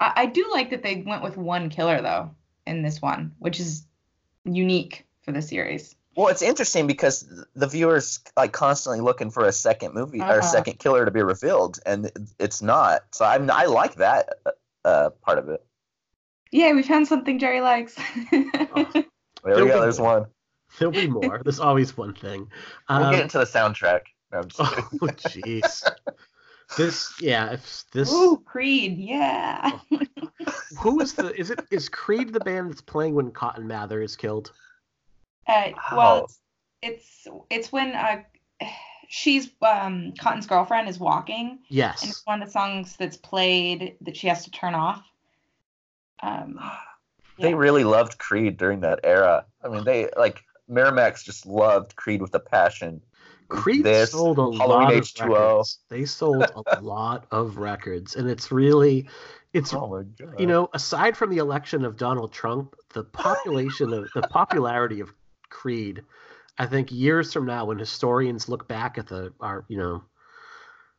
[0.00, 2.34] I, I do like that they went with one killer though
[2.66, 3.86] in this one, which is
[4.44, 5.94] unique for the series.
[6.16, 7.24] Well, it's interesting because
[7.54, 10.42] the viewers like constantly looking for a second movie or a Uh-huh.
[10.42, 13.02] second killer to be revealed, and it's not.
[13.12, 14.28] So I'm I like that
[14.84, 15.64] uh, part of it.
[16.50, 17.96] Yeah, we found something Jerry likes.
[18.32, 19.80] There There'll we go.
[19.80, 20.20] There's more.
[20.20, 20.26] one.
[20.78, 21.40] There'll be more.
[21.42, 22.50] There's always one thing.
[22.90, 24.00] We'll Um, get into the soundtrack.
[24.32, 25.88] No, I'm just oh jeez.
[26.76, 29.78] This yeah, if this Ooh, Creed, yeah.
[30.78, 34.16] who is the is it is Creed the band that's playing when Cotton Mather is
[34.16, 34.52] killed?
[35.46, 35.96] Uh, Wow.
[35.96, 36.38] well, it's,
[36.82, 38.22] it's it's when uh,
[39.08, 42.02] she's um Cotton's girlfriend is walking, and Yes.
[42.10, 45.04] it's one of the songs that's played that she has to turn off.
[46.22, 46.60] Um,
[47.40, 47.56] They Yeah.
[47.56, 49.46] really loved Creed during that era.
[49.64, 53.02] I mean, they like Miramax just loved Creed with a passion.
[53.50, 55.56] Creed This, sold a Halloween lot of H2O.
[55.56, 55.78] records.
[55.90, 59.08] They sold a lot of records, and it's really,
[59.52, 60.04] it's Oh
[60.38, 65.12] you know, aside from the election of Donald Trump, the population of the popularity of
[65.50, 66.04] Creed,
[66.60, 70.02] I think years from now, when historians look back at the our you know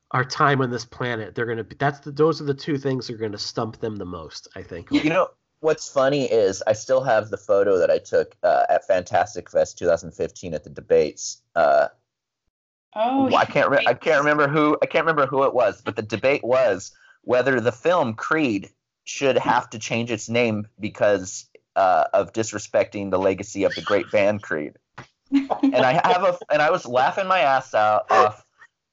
[0.10, 3.08] our time on this planet, they're gonna be that's the those are the two things
[3.08, 4.48] that are gonna stump them the most.
[4.56, 4.92] I think.
[4.92, 8.88] You know what's funny is I still have the photo that I took uh, at
[8.88, 11.44] Fantastic Fest 2015 at the debates.
[11.56, 11.90] Uh,
[12.96, 15.82] oh, well, I can't re- I can't remember who I can't remember who it was,
[15.82, 16.92] but the debate was
[17.24, 18.70] whether the film Creed
[19.04, 24.12] should have to change its name because uh, of disrespecting the legacy of the great
[24.12, 24.74] band Creed.
[25.32, 28.46] And I have a and I was laughing my ass out off.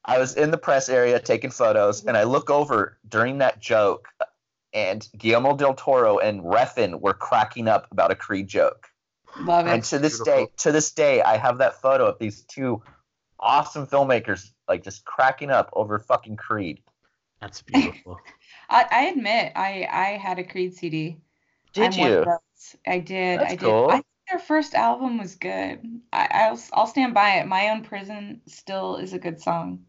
[0.05, 4.07] I was in the press area taking photos, and I look over during that joke,
[4.73, 8.87] and Guillermo del Toro and Refn were cracking up about a Creed joke.
[9.41, 9.69] Love it.
[9.69, 10.45] And to this Beautiful.
[10.45, 12.81] day, to this day, I have that photo of these two
[13.39, 16.81] awesome filmmakers like just cracking up over fucking Creed.
[17.41, 18.19] That's beautiful.
[18.69, 21.17] I, I admit, I I had a Creed CD.
[21.73, 22.25] Did I'm you?
[22.87, 23.39] I did.
[23.39, 23.59] That's I did.
[23.59, 23.87] cool.
[23.89, 25.79] I think their first album was good.
[26.11, 27.47] I, I'll I'll stand by it.
[27.47, 29.85] My own prison still is a good song.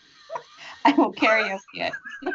[0.84, 1.92] I will karaoke it.
[2.22, 2.34] Yet.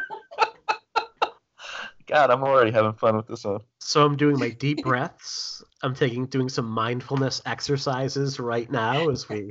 [2.06, 3.60] God, I'm already having fun with this one.
[3.78, 5.62] So I'm doing my deep breaths.
[5.82, 9.48] I'm taking doing some mindfulness exercises right now as we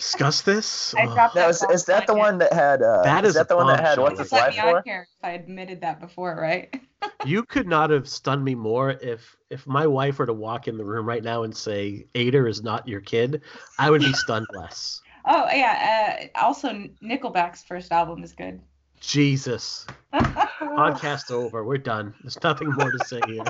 [0.00, 0.94] discuss this.
[0.94, 2.82] I Oh, dropped Now, that is, bomb is that the one that had?
[2.82, 4.04] Uh, That is is that the one that had bombshell.
[4.04, 4.22] what's you.
[4.24, 4.82] his Let life me on for?
[4.84, 6.74] here if I admitted that before, right?
[7.26, 10.76] you could not have stunned me more if if my wife were to walk in
[10.78, 13.42] the room right now and say Ader is not your kid.
[13.78, 15.00] I would be stunned less.
[15.26, 16.28] Oh yeah.
[16.34, 16.68] Uh, also,
[17.02, 18.60] Nickelback's first album is good.
[19.00, 19.86] Jesus.
[20.14, 21.64] Podcast over.
[21.64, 22.14] We're done.
[22.22, 23.44] There's nothing more to say here.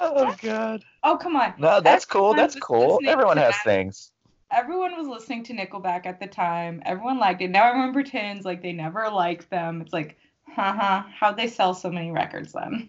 [0.00, 0.84] Oh God.
[1.04, 1.54] oh come on.
[1.58, 2.34] No, that's cool.
[2.34, 3.00] That's cool.
[3.06, 3.64] Everyone has that.
[3.64, 4.10] things.
[4.54, 6.82] Everyone was listening to Nickelback at the time.
[6.84, 7.50] Everyone liked it.
[7.50, 9.80] Now everyone pretends like they never liked them.
[9.80, 10.16] It's like,
[10.48, 12.88] haha, how'd they sell so many records then?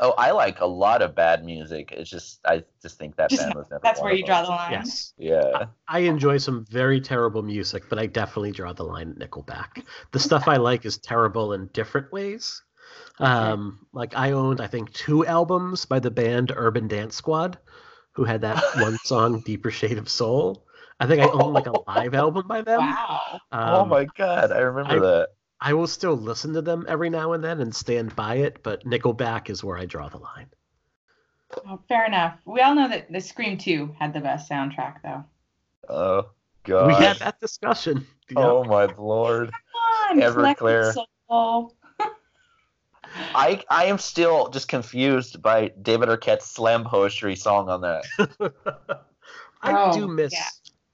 [0.00, 1.90] Oh, I like a lot of bad music.
[1.92, 3.80] It's just I just think that Just- band was never.
[3.82, 4.72] That's one where of you draw the line.
[4.72, 5.12] Yes.
[5.18, 5.66] Yeah.
[5.88, 9.84] I enjoy some very terrible music, but I definitely draw the line at Nickelback.
[10.12, 12.62] The stuff I like is terrible in different ways.
[13.18, 17.58] Um, like I owned, I think, two albums by the band Urban Dance Squad,
[18.12, 20.64] who had that one song, "Deeper Shade of Soul."
[21.00, 22.80] I think I own like a live album by them.
[22.80, 23.40] Wow.
[23.52, 25.28] oh Um, my God, I remember I- that.
[25.62, 28.82] I will still listen to them every now and then and stand by it, but
[28.86, 30.46] Nickelback is where I draw the line.
[31.68, 32.38] Oh, fair enough.
[32.46, 35.24] We all know that the Scream 2 had the best soundtrack, though.
[35.88, 36.30] Oh
[36.64, 36.86] god.
[36.86, 38.06] We had that discussion.
[38.36, 39.50] Oh my lord.
[40.10, 40.94] Come on, Everclear.
[43.34, 48.04] I I am still just confused by David Arquette's slam poetry song on that.
[49.62, 50.32] I Oh, do miss.
[50.32, 50.46] yeah.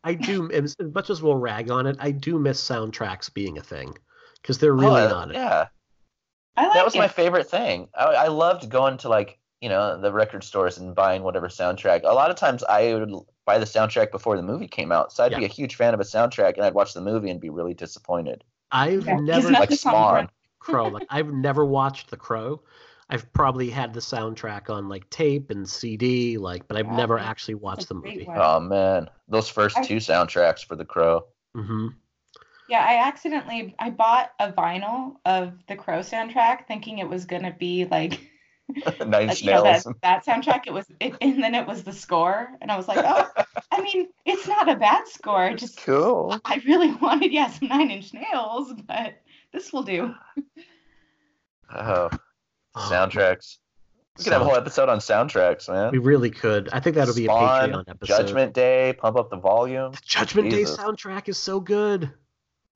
[0.06, 1.96] I do as as much as we'll rag on it.
[1.98, 3.96] I do miss soundtracks being a thing
[4.40, 5.30] because they're really Oh, not.
[5.30, 5.34] it.
[5.34, 5.66] Yeah.
[6.56, 6.98] I like that was it.
[6.98, 7.88] my favorite thing.
[7.94, 12.02] I, I loved going to like you know the record stores and buying whatever soundtrack.
[12.04, 13.12] A lot of times I would
[13.44, 16.00] buy the soundtrack before the movie came out, so I'd be a huge fan of
[16.00, 18.44] a soundtrack, and I'd watch the movie and be really disappointed.
[18.70, 20.28] I've Yeah, never isn't Like the Spawn.
[20.60, 20.88] Crow.
[20.88, 22.62] Like I've never watched The Crow.
[23.08, 27.18] I've probably had the soundtrack on like tape and CD, like, but I've Wow, never
[27.18, 28.24] actually watched the movie.
[28.24, 28.36] one.
[28.40, 31.26] Oh man, those first I- two soundtracks for The Crow.
[31.56, 31.88] Mm-hmm.
[32.68, 37.54] Yeah, I accidentally I bought a vinyl of the Crow soundtrack, thinking it was gonna
[37.56, 38.20] be like
[39.06, 39.94] Nine like, you know, that, Nails.
[40.02, 40.62] that soundtrack.
[40.66, 43.30] It was, it, and then it was the score, and I was like, oh,
[43.70, 45.54] I mean, it's not a bad score.
[45.54, 46.40] Just Cool.
[46.44, 49.14] I really wanted, yeah, some Nine Inch Nails, but
[49.52, 50.12] this will do.
[51.72, 52.10] Oh,
[52.76, 53.58] soundtracks.
[54.18, 55.92] We could have a whole episode on soundtracks, man.
[55.92, 56.70] We really could.
[56.72, 58.06] I think that'll be a Spawn, Patreon episode.
[58.06, 59.92] Judgment Day, pump up the volume.
[59.92, 60.76] The Judgment Jesus.
[60.76, 62.10] Day soundtrack is so good.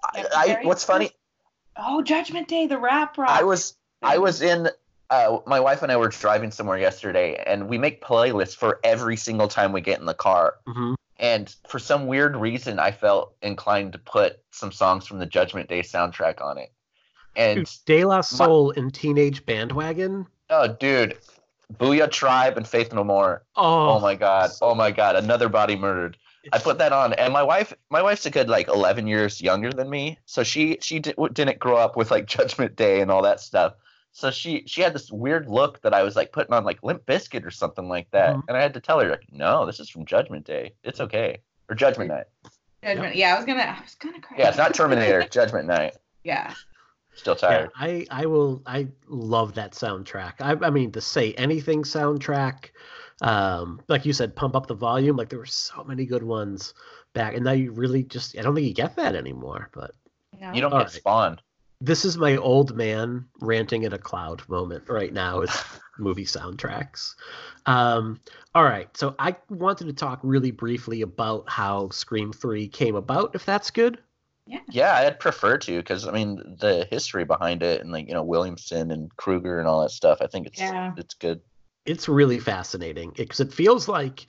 [0.02, 1.10] I, I what's funny?
[1.76, 3.30] Oh, Judgment Day, the rap rock.
[3.30, 4.68] I was I was in.
[5.08, 9.16] Uh, my wife and I were driving somewhere yesterday, and we make playlists for every
[9.16, 10.54] single time we get in the car.
[10.66, 15.26] hmm And for some weird reason, I felt inclined to put some songs from the
[15.26, 16.72] Judgment Day soundtrack on it.
[17.40, 20.26] And De La Soul and Teenage Bandwagon.
[20.50, 21.16] oh, dude,
[21.78, 23.42] Boo-Yaa Tribe and Faith No More.
[23.56, 24.50] Oh, Oh, my God.
[24.60, 25.16] Oh my God.
[25.16, 26.16] Another body murdered.
[26.52, 29.70] I put that on, and my wife, my wife's a good like 11 years younger
[29.70, 33.20] than me, so she she di- didn't grow up with like Judgment Day and all
[33.22, 33.74] that stuff.
[34.12, 37.04] So she she had this weird look that I was like putting on like Limp
[37.04, 38.42] Bizkit or something like that, Mhm.
[38.48, 40.72] and I had to tell her like, no, this is from Judgment Day.
[40.82, 42.24] It's okay, or Judgment Night.
[42.82, 43.14] Judgment.
[43.16, 44.38] Yeah, I was gonna, I was gonna cry.
[44.38, 45.22] Yeah, it's not Terminator.
[45.30, 45.94] Judgment Night.
[46.24, 46.54] yeah.
[47.14, 47.70] Still Yeah, tired.
[47.76, 50.34] I I will I love that soundtrack.
[50.40, 52.70] I I mean the Say Anything soundtrack,
[53.20, 55.16] um, like you said, pump up the volume.
[55.16, 56.74] Like there were so many good ones
[57.12, 59.70] back, and now you really just I don't think you get that anymore.
[59.72, 59.92] But
[60.40, 60.52] No.
[60.52, 60.92] You don't All get right.
[60.92, 61.40] Spawn.
[61.80, 65.40] this is my old man ranting in a cloud moment right now.
[65.40, 65.64] Is
[65.98, 67.14] movie soundtracks.
[67.66, 68.20] Um,
[68.54, 73.34] all right, so I wanted to talk really briefly about how Scream Three came about.
[73.34, 73.98] If that's good.
[74.50, 78.14] Yeah, Yeah, I'd prefer to because I mean the history behind it and like you
[78.14, 80.18] know Williamson and Kruger and all that stuff.
[80.20, 80.92] I think it's Yeah.
[80.96, 81.40] it's good.
[81.86, 84.26] it's really fascinating because it feels like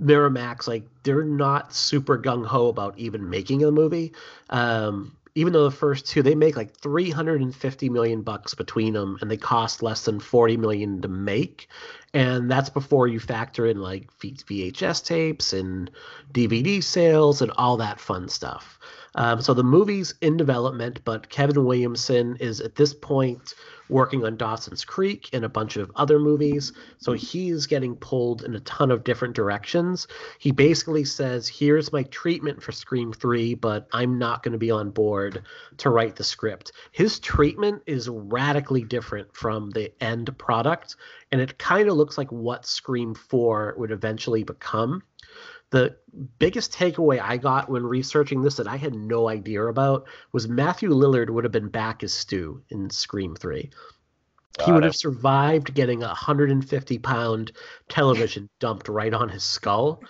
[0.00, 4.12] Miramax, like they're not super gung ho about even making a movie.
[4.50, 9.30] Um, even though the first two they make like 350 million bucks between them, and
[9.30, 11.68] they cost less than 40 million to make,
[12.12, 15.90] and that's before you factor in like VHS tapes and
[16.32, 18.78] DVD sales and all that fun stuff.
[19.14, 23.54] Um, so the movie's in development, but Kevin Williamson is at this point
[23.88, 26.72] working on Dawson's Creek and a bunch of other movies.
[26.98, 30.06] So he's getting pulled in a ton of different directions.
[30.38, 34.70] He basically says, Here's my treatment for Scream 3, but I'm not going to be
[34.70, 35.42] on board
[35.78, 36.72] to write the script.
[36.92, 40.96] His treatment is radically different from the end product,
[41.30, 45.02] and it kind of looks like what Scream 4 would eventually become
[45.74, 45.96] the
[46.38, 50.88] biggest takeaway I got when researching this that I had no idea about was Matthew
[50.90, 53.70] Lillard would have been back as Stu in Scream 3.
[54.56, 54.86] Got he would it.
[54.86, 57.50] have survived getting a 150 pound
[57.88, 60.00] television dumped right on his skull,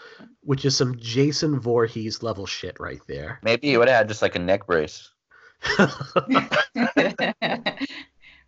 [0.42, 3.40] which is some Jason Voorhees level shit right there.
[3.42, 5.10] Maybe he would have had just like a neck brace.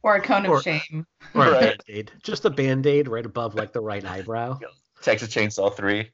[0.02, 1.06] or a cone or, of shame.
[1.34, 1.60] Or a right.
[1.60, 2.12] band aid.
[2.22, 4.58] Just a band aid right above like the right eyebrow.
[5.00, 6.10] Texas Chainsaw 3.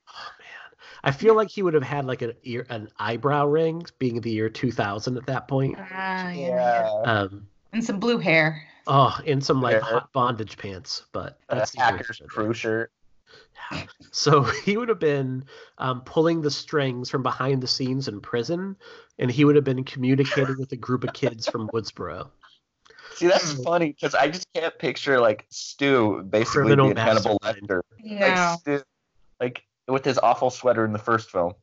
[1.05, 4.30] I feel like he would have had like an ear an eyebrow ring being the
[4.30, 5.76] year 2000 at that point.
[5.78, 6.90] Ah, yeah.
[7.05, 8.62] Um And some blue hair.
[8.86, 9.80] oh, in some like Yeah.
[9.80, 12.92] hot bondage pants, but that's neither hacker's here crew shirt.
[14.11, 15.44] So he would have been
[15.78, 18.76] um, pulling the strings from behind the scenes in prison,
[19.18, 22.30] and he would have been communicating with a group of kids from Woodsboro.
[23.14, 23.62] See, that's Hmm.
[23.62, 27.68] funny because I just can't picture like Stu basically Criminal being Hannibal mastermind.
[27.70, 27.80] Lecter.
[28.05, 28.26] No.
[28.26, 28.82] Like Stu,
[29.40, 31.55] like with his awful sweater in the first film.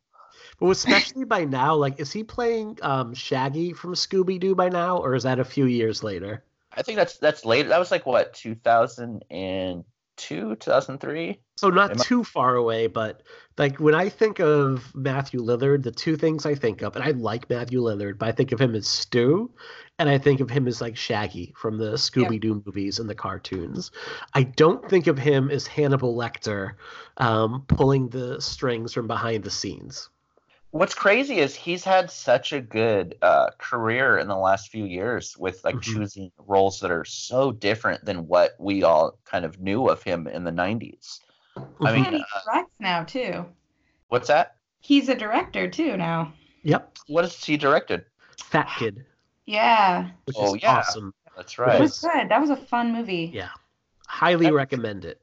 [0.59, 4.97] But especially by now, like, is he playing um, Shaggy from Scooby Doo by now,
[4.97, 6.43] or is that a few years later?
[6.71, 7.69] I think that's that's later.
[7.69, 11.39] That was like what 2002, 2003.
[11.59, 13.21] So not Am I- too far away, but
[13.57, 17.11] like when I think of Matthew Lillard, the two things I think of, and I
[17.11, 19.51] like Matthew Lillard, but I think of him as Stu,
[19.97, 23.15] and I think of him as like Shaggy from the Scooby Doo movies and the
[23.15, 23.91] cartoons.
[24.33, 26.75] I don't think of him as Hannibal Lecter,
[27.17, 30.07] um, pulling the strings from behind the scenes.
[30.71, 35.35] What's crazy is he's had such a good uh, career in the last few years
[35.37, 35.81] with like Mhm.
[35.81, 40.25] choosing roles that are so different than what we all kind of knew of him
[40.25, 41.19] in the 90s.
[41.81, 43.45] I mean, and he uh, directs now too.
[44.09, 44.55] What's that?
[44.81, 46.33] He's a director too now.
[46.63, 48.05] Yep, What has he directed?
[48.43, 49.05] Fat Kid,
[49.45, 50.77] Yeah, which Oh, is yeah.
[50.79, 51.13] awesome.
[51.35, 51.79] That's it right.
[51.79, 52.29] was good.
[52.29, 53.31] That was a fun movie.
[53.33, 53.49] Yeah,
[54.07, 55.21] highly recommend it.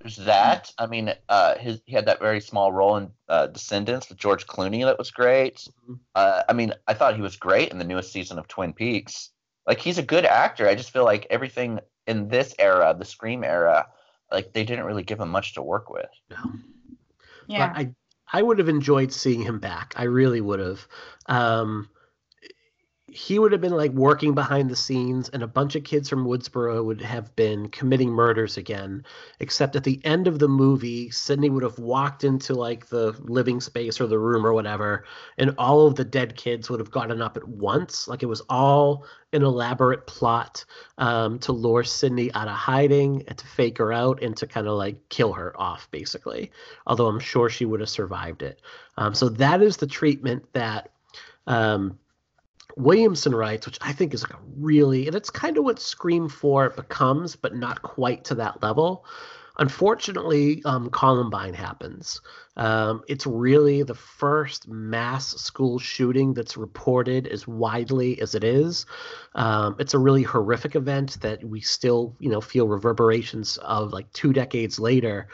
[0.00, 0.72] There's that.
[0.78, 4.46] I mean, uh, his he had that very small role in uh, Descendants with George
[4.46, 5.68] Clooney that was great.
[5.88, 6.00] Mhm.
[6.16, 9.30] Uh, I mean, I thought he was great in the newest season of Twin Peaks.
[9.66, 10.66] Like he's a good actor.
[10.68, 11.78] I just feel like everything
[12.08, 13.86] in this era, the Scream era,
[14.32, 16.10] like they didn't really give him much to work with.
[16.30, 16.52] No.
[17.46, 17.68] Yeah.
[17.68, 17.94] But I
[18.32, 19.94] I would have enjoyed seeing him back.
[19.96, 20.86] I really would have.
[21.26, 21.88] Um,
[23.12, 26.24] he would have been like working behind the scenes, and a bunch of kids from
[26.24, 29.04] Woodsboro would have been committing murders again.
[29.40, 33.60] Except at the end of the movie, Sidney would have walked into like the living
[33.60, 35.04] space or the room or whatever,
[35.38, 38.08] and all of the dead kids would have gotten up at once.
[38.08, 40.64] Like it was all an elaborate plot
[40.98, 44.66] um, to lure Sidney out of hiding and to fake her out and to kind
[44.66, 46.50] of like kill her off, basically
[46.86, 48.60] although I'm sure she would have survived it.
[48.96, 50.90] Um, so that is the treatment that
[51.46, 51.98] um,
[52.76, 56.28] Williamson writes, which I think is like a really, and it's kind of what Scream
[56.28, 59.04] 4 becomes, but not quite to that level.
[59.58, 62.22] Unfortunately, um, Columbine happens.
[62.56, 68.86] Um, it's really the first mass school shooting that's reported as widely as it is.
[69.34, 74.10] Um, it's a really horrific event that we still, you know, feel reverberations of like
[74.12, 75.28] two decades later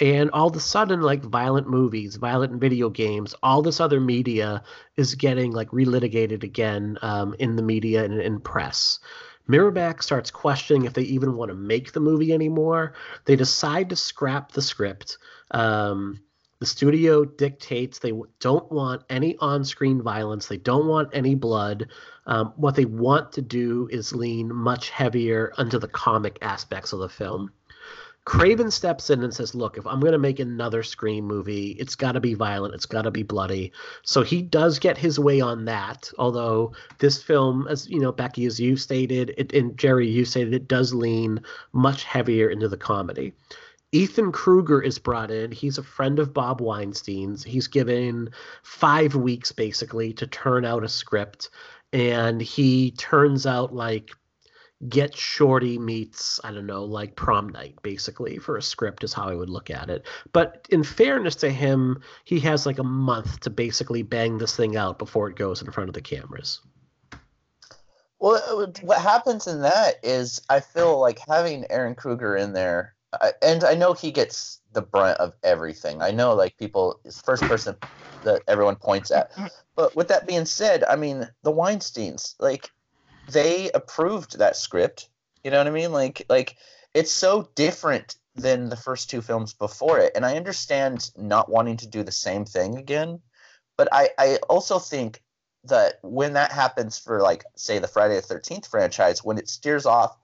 [0.00, 4.62] and all of a sudden like violent movies violent video games all this other media
[4.96, 8.98] is getting like relitigated again um, in the media and in press.
[9.48, 12.94] Miramax starts questioning if they even want to make the movie anymore.
[13.26, 15.18] They decide to scrap the script.
[15.50, 16.20] Um,
[16.60, 20.46] the studio dictates they don't want any on-screen violence.
[20.46, 21.88] They don't want any blood.
[22.26, 27.00] Um, what they want to do is lean much heavier onto the comic aspects of
[27.00, 27.50] the film
[28.24, 31.94] Craven steps in and says, "Look, if I'm going to make another Scream movie, it's
[31.94, 32.74] got to be violent.
[32.74, 33.72] It's got to be bloody."
[34.02, 36.10] So he does get his way on that.
[36.18, 40.54] Although this film, as you know, Becky, as you stated, it, and Jerry, you stated,
[40.54, 43.34] it does lean much heavier into the comedy.
[43.92, 45.52] Ethan Kruger is brought in.
[45.52, 47.44] He's a friend of Bob Weinstein's.
[47.44, 48.30] He's given
[48.62, 51.50] five weeks basically to turn out a script,
[51.92, 54.10] and he turns out like
[54.88, 59.28] get shorty meets i don't know like prom night basically for a script is how
[59.28, 63.40] i would look at it but in fairness to him he has like a month
[63.40, 66.60] to basically bang this thing out before it goes in front of the cameras
[68.18, 72.94] Well, uh, what happens in that is I feel like having Ehren Kruger in there,
[73.42, 76.00] and I know he gets the brunt of everything.
[76.00, 77.76] I know like people, is first person
[78.24, 79.30] that everyone points at.
[79.76, 82.70] But with that being said, I mean the Weinstein's like
[83.30, 85.08] they approved that script.
[85.42, 85.92] You know what I mean?
[85.92, 86.56] Like like
[86.94, 91.76] it's so different than the first two films before it, and I understand not wanting
[91.78, 93.20] to do the same thing again.
[93.76, 95.22] But I, I also think
[95.64, 99.86] that when that happens for like say the Friday the Thirteenth franchise, when it steers
[99.86, 100.16] off,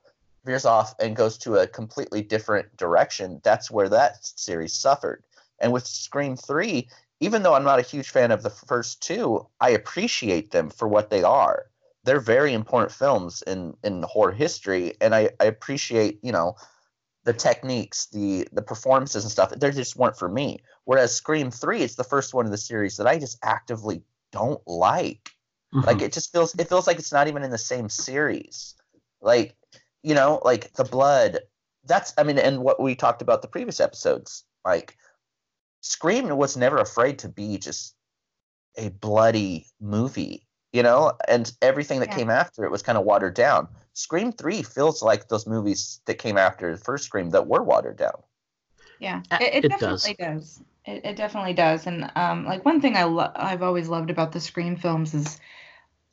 [0.44, 5.22] veers off, and goes to a completely different direction, that's where that series suffered.
[5.58, 6.88] And with Scream Three,
[7.20, 10.88] even though I'm not a huge fan of the first two, I appreciate them for
[10.88, 11.69] what they are.
[12.04, 16.56] They're very important films in in horror history, and I, I appreciate you know
[17.24, 19.50] the techniques, the the performances and stuff.
[19.50, 20.60] They just weren't for me.
[20.84, 24.66] Whereas Scream Three, it's the first one in the series that I just actively don't
[24.66, 25.30] like.
[25.74, 25.86] Mm-hmm.
[25.86, 28.74] Like it just feels it feels like it's not even in the same series.
[29.20, 29.56] Like,
[30.02, 31.40] you know, like the blood.
[31.84, 34.96] That's I mean, and what we talked about the previous episodes, like
[35.80, 37.94] Scream was never afraid to be just
[38.76, 42.12] a bloody movie, you know, and everything that Yeah.
[42.12, 43.68] came after it was kind of watered down.
[43.94, 47.96] Scream 3 feels like those movies that came after the first Scream that were watered
[47.96, 48.22] down.
[48.98, 50.62] Yeah, Uh, it, it, it definitely does.
[50.84, 51.86] It, it definitely does.
[51.86, 55.38] And um, like one thing I lo- I've always loved about the Scream films is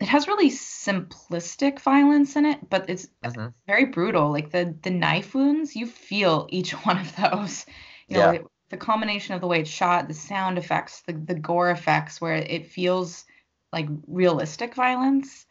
[0.01, 3.53] it has really simplistic violence in it, but it's Mhm.
[3.67, 4.31] very brutal.
[4.31, 7.65] Like the the knife wounds, you feel each one of those.
[8.09, 8.37] You know, Yeah.
[8.69, 12.35] the combination of the way it's shot, the sound effects, the the gore effects, where
[12.35, 13.25] it feels
[13.71, 15.45] like realistic violence.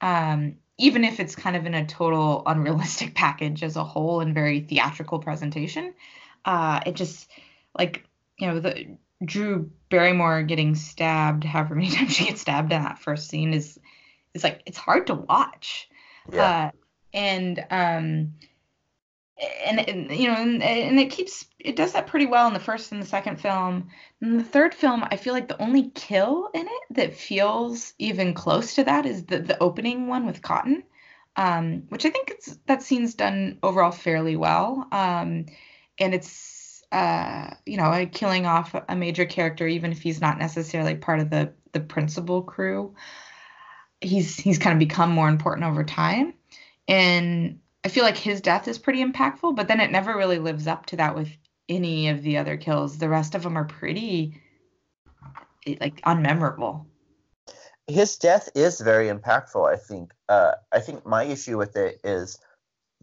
[0.00, 4.34] Um, even if it's kind of in a total unrealistic package as a whole and
[4.34, 5.94] very theatrical presentation.
[6.44, 7.30] Uh, it just
[7.78, 8.04] like
[8.38, 12.98] you know the Drew Barrymore getting stabbed, however many times she gets stabbed in that
[12.98, 13.78] first scene is
[14.34, 15.88] is like it's hard to watch.
[16.32, 16.44] Yeah.
[16.44, 16.70] Uh,
[17.12, 18.34] and um
[19.64, 22.60] and, and you know and, and it keeps it does that pretty well in the
[22.60, 23.88] first and the second film.
[24.20, 28.34] In the third film, I feel like the only kill in it that feels even
[28.34, 30.84] close to that is the the opening one with Cotton.
[31.36, 34.86] Um, which I think it's that scene's done overall fairly well.
[34.92, 35.46] Um,
[35.98, 40.94] and it's uh, you know, killing off a major character, even if he's not necessarily
[40.94, 42.94] part of the the principal crew.
[44.00, 46.34] He's he's kind of become more important over time,
[46.86, 49.56] and I feel like his death is pretty impactful.
[49.56, 51.28] But then it never really lives up to that with
[51.68, 52.98] any of the other kills.
[52.98, 54.40] The rest of them are pretty
[55.80, 56.86] like unmemorable.
[57.86, 59.70] His death is very impactful.
[59.70, 60.12] I think.
[60.28, 62.38] Uh, I think my issue with it is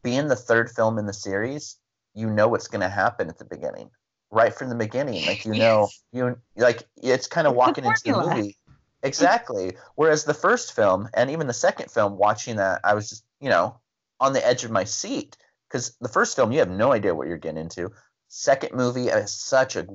[0.03, 1.77] being the third film in the series
[2.13, 3.89] you know what's going to happen at the beginning
[4.31, 8.17] right from the beginning like you know you like it's kind of walking into the
[8.17, 8.57] movie
[9.03, 13.23] exactly whereas the first film and even the second film watching that i was just
[13.39, 13.75] you know
[14.21, 15.35] on the edge of my seat
[15.67, 17.91] because the first film you have no idea what you're getting into.
[18.27, 19.87] Second movie is such a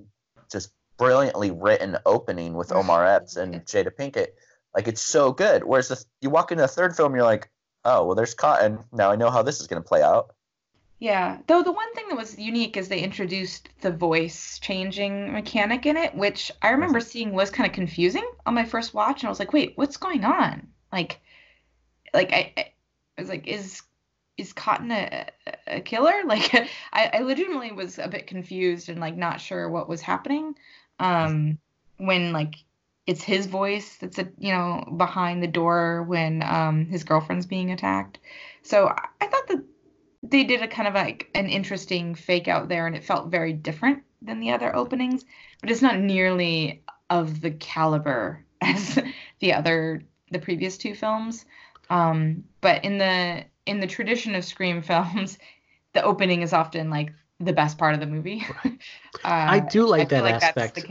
[0.51, 2.81] just brilliantly written opening with mm-hmm.
[2.81, 4.29] omar epps and jada pinkett.
[4.75, 5.65] Like it's so good.
[5.65, 7.51] Whereas the, you walk into the third film you're like
[7.85, 8.81] oh well there's cotton.
[8.93, 10.35] Now i know how this is going to play out.
[10.99, 11.39] Yeah.
[11.47, 15.97] Though the one thing that was unique is they introduced the voice changing mechanic in
[15.97, 17.09] it, which I remember mm-hmm.
[17.09, 19.99] seeing was kind of confusing on my first watch, and I was like, "Wait, what's
[19.99, 21.21] going on?" Like,
[22.15, 23.83] like I, I was like, "Is
[24.39, 25.27] is Cotton a,
[25.67, 26.55] a killer?" Like,
[26.93, 30.55] I, I legitimately was a bit confused and like not sure what was happening.
[30.99, 31.59] Um,
[31.99, 32.57] when like
[33.07, 37.71] it's his voice that's a you know behind the door when um his girlfriend's being
[37.71, 38.19] attacked.
[38.63, 39.65] So I, I thought that
[40.23, 43.53] they did a kind of like an interesting fake out there and it felt very
[43.53, 45.25] different than the other openings
[45.61, 48.99] but it's not nearly of the caliber as
[49.41, 51.45] the other the previous two films
[51.91, 55.39] um, but in the in the tradition of scream films
[55.93, 58.45] the opening is often like the best part of the movie.
[59.25, 60.85] Uh, i do like I that like aspect.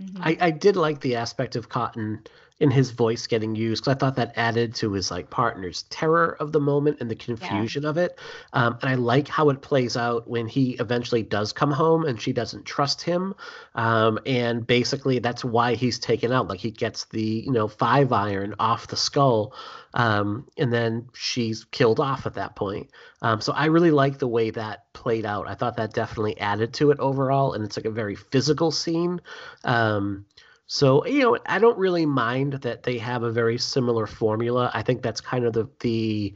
[0.00, 0.22] mm-hmm.
[0.22, 2.24] I, I did like the aspect of cotton
[2.60, 6.36] in his voice getting used because I thought that added to his like partner's terror
[6.40, 7.88] of the moment and the confusion yeah.
[7.88, 8.18] of it.
[8.52, 12.20] Um, and I like how it plays out when he eventually does come home and
[12.20, 13.34] she doesn't trust him.
[13.74, 16.48] Um, and basically that's why he's taken out.
[16.48, 19.54] Like he gets the you know five iron off the skull,
[19.94, 22.90] um, and then she's killed off at that point.
[23.22, 25.48] Um, so I really like the way that played out.
[25.48, 29.20] I thought that definitely added to it overall, and it's like a very physical scene.
[29.64, 30.26] Um,
[30.72, 34.70] so, you know, I don't really mind that they have a very similar formula.
[34.72, 36.32] I think that's kind of the the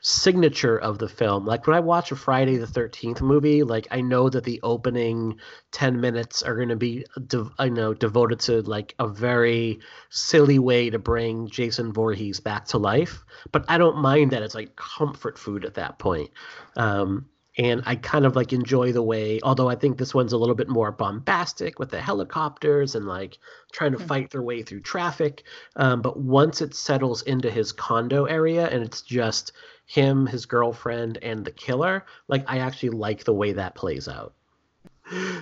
[0.00, 1.46] signature of the film.
[1.46, 5.38] Like when I watch a Friday the 13th movie, like I know that the opening
[5.70, 9.78] 10 minutes are going to be de- I know devoted to like a very
[10.10, 14.56] silly way to bring Jason Voorhees back to life, but I don't mind that it's
[14.56, 16.30] like comfort food at that point.
[16.74, 17.26] Um
[17.58, 20.54] and I kind of like enjoy the way, although I think this one's a little
[20.54, 23.38] bit more bombastic with the helicopters and like
[23.72, 24.06] trying to mm-hmm.
[24.06, 25.42] fight their way through traffic.
[25.74, 29.52] Um, but once it settles into his condo area and it's just
[29.86, 34.34] him, his girlfriend, and the killer, like I actually like the way that plays out.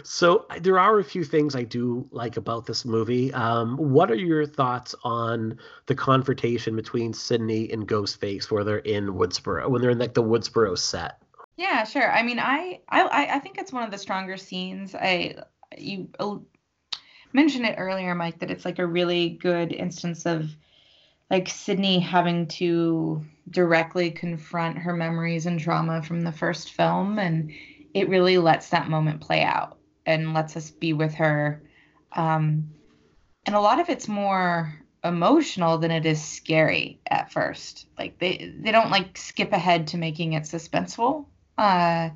[0.05, 3.35] So there are a few things I do like about this movie.
[3.35, 9.09] Um, what are your thoughts on the confrontation between Sidney and Ghostface where they're in
[9.09, 11.21] Woodsboro, when they're in like the Woodsboro set?
[11.57, 12.11] Yeah, sure.
[12.11, 14.95] I mean, I I I think it's one of the stronger scenes.
[14.95, 15.37] I
[15.79, 16.09] you
[17.33, 20.51] mentioned it earlier, Mike, that it's like a really good instance of
[21.31, 27.53] like Sidney having to directly confront her memories and trauma from the first film, and
[27.95, 31.63] it really lets that moment play out and lets us be with her.
[32.13, 32.71] Um,
[33.47, 37.87] and a lot of it's more emotional than it is scary at first.
[37.99, 41.27] Like they they don't like skip ahead to making it suspenseful
[41.59, 42.11] uh,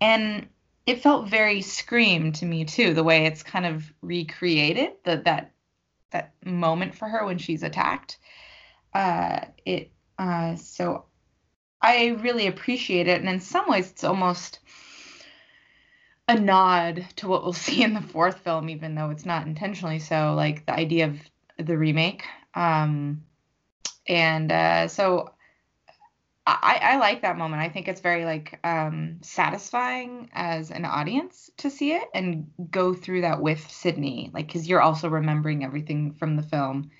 [0.00, 0.48] and
[0.86, 5.52] it felt very Scream to me too, the way it's kind of recreated the, that
[6.10, 8.18] that moment for her when she's attacked.
[8.92, 11.04] Uh, it uh, so
[11.80, 14.60] I really appreciate it, and in some ways, it's almost
[16.28, 19.98] a nod to what we'll see in the fourth film, even though it's not intentionally
[19.98, 20.34] so.
[20.34, 22.24] Like the idea of the remake,
[22.54, 23.24] um,
[24.06, 25.33] and uh, so
[26.46, 27.62] I, I like that moment.
[27.62, 32.92] I think it's very like um, satisfying as an audience to see it and go
[32.92, 36.90] through that with Sidney, like because you're also remembering everything from the film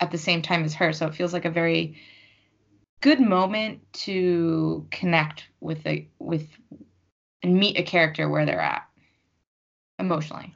[0.00, 0.92] at the same time as her.
[0.92, 2.00] So it feels like a very
[3.02, 6.48] good moment to connect with a with
[7.42, 8.88] and meet a character where they're at.
[9.98, 10.54] emotionally.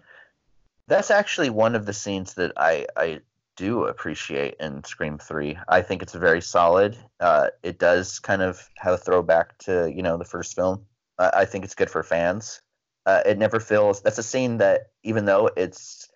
[0.87, 3.21] That's actually one of the scenes that I I
[3.59, 5.59] do appreciate in Scream Three.
[5.69, 6.97] I think it's very solid.
[7.21, 10.87] Uh, it does kind of have a throwback to you know the first film.
[11.19, 12.63] Uh, I think it's good for fans.
[13.05, 16.09] Uh, it never feels that's a scene that even though it's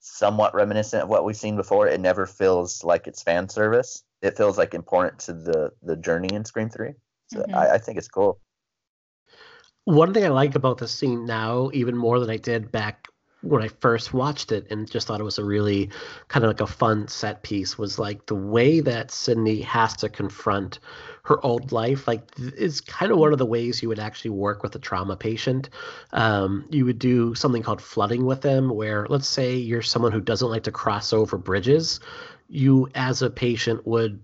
[0.00, 4.04] somewhat reminiscent of what we've seen before, it never feels like it's fan service.
[4.22, 6.94] It feels like important to the the journey in Scream Three.
[7.28, 7.54] So Mhm.
[7.54, 8.40] I, I think it's cool.
[9.84, 13.08] One thing I like about this scene now, even more than I did back
[13.42, 15.90] when I first watched it and just thought it was a really
[16.26, 20.08] kind of like a fun set piece, was like the way that Sidney has to
[20.08, 20.80] confront
[21.22, 22.08] her old life.
[22.08, 25.16] Like, is kind of one of the ways you would actually work with a trauma
[25.16, 25.70] patient.
[26.12, 30.20] Um, you would do something called flooding with them, where let's say you're someone who
[30.20, 32.00] doesn't like to cross over bridges.
[32.48, 34.20] You, as a patient, would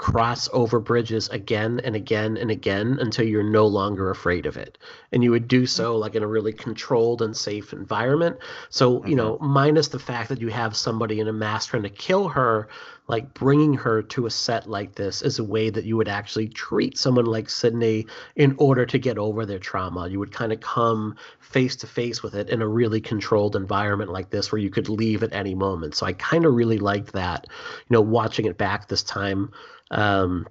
[0.00, 4.78] cross over bridges again and again and again until you're no longer afraid of it.
[5.12, 6.00] And you would do so mm-hmm.
[6.00, 8.38] like in a really controlled and safe environment.
[8.70, 9.16] So, you mm-hmm.
[9.16, 12.68] know, minus the fact that you have somebody in a mask trying to kill her,
[13.10, 16.46] like bringing her to a set like this is a way that you would actually
[16.46, 18.06] treat someone like Sidney
[18.36, 20.06] in order to get over their trauma.
[20.06, 24.12] You would kind of come face to face with it in a really controlled environment
[24.12, 25.96] like this where you could leave at any moment.
[25.96, 29.50] So I kind of really liked that, you know, watching it back this time.
[29.90, 30.46] Um,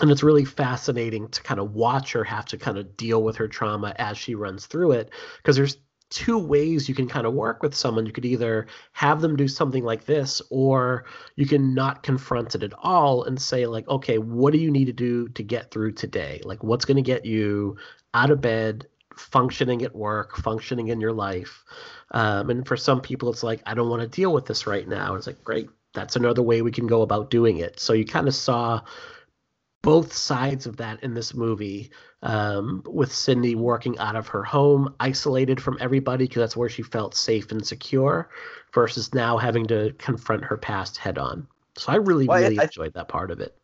[0.00, 3.36] and it's really fascinating to kind of watch her have to kind of deal with
[3.36, 5.76] her trauma as she runs through it because there's
[6.10, 8.04] two ways you can kind of work with someone.
[8.04, 11.04] You could either have them do something like this or
[11.36, 14.86] you can not confront it at all and say like okay what do you need
[14.86, 16.40] to do to get through today?
[16.44, 17.76] Like what's going to get you
[18.12, 18.86] out of bed
[19.16, 21.64] functioning at work functioning in your life?
[22.10, 24.86] Um, and for some people it's like i don't want to deal with this right
[24.86, 25.14] now.
[25.14, 25.70] It's like great.
[25.94, 27.80] That's another way we can go about doing it.
[27.80, 28.80] So you kind of saw
[29.82, 31.90] both sides of that in this movie
[32.22, 36.82] um, with Sidney working out of her home, isolated from everybody because that's where she
[36.82, 38.28] felt safe and secure,
[38.74, 41.46] versus now having to confront her past head on.
[41.76, 43.56] So I really, Well, really I- enjoyed that part of it.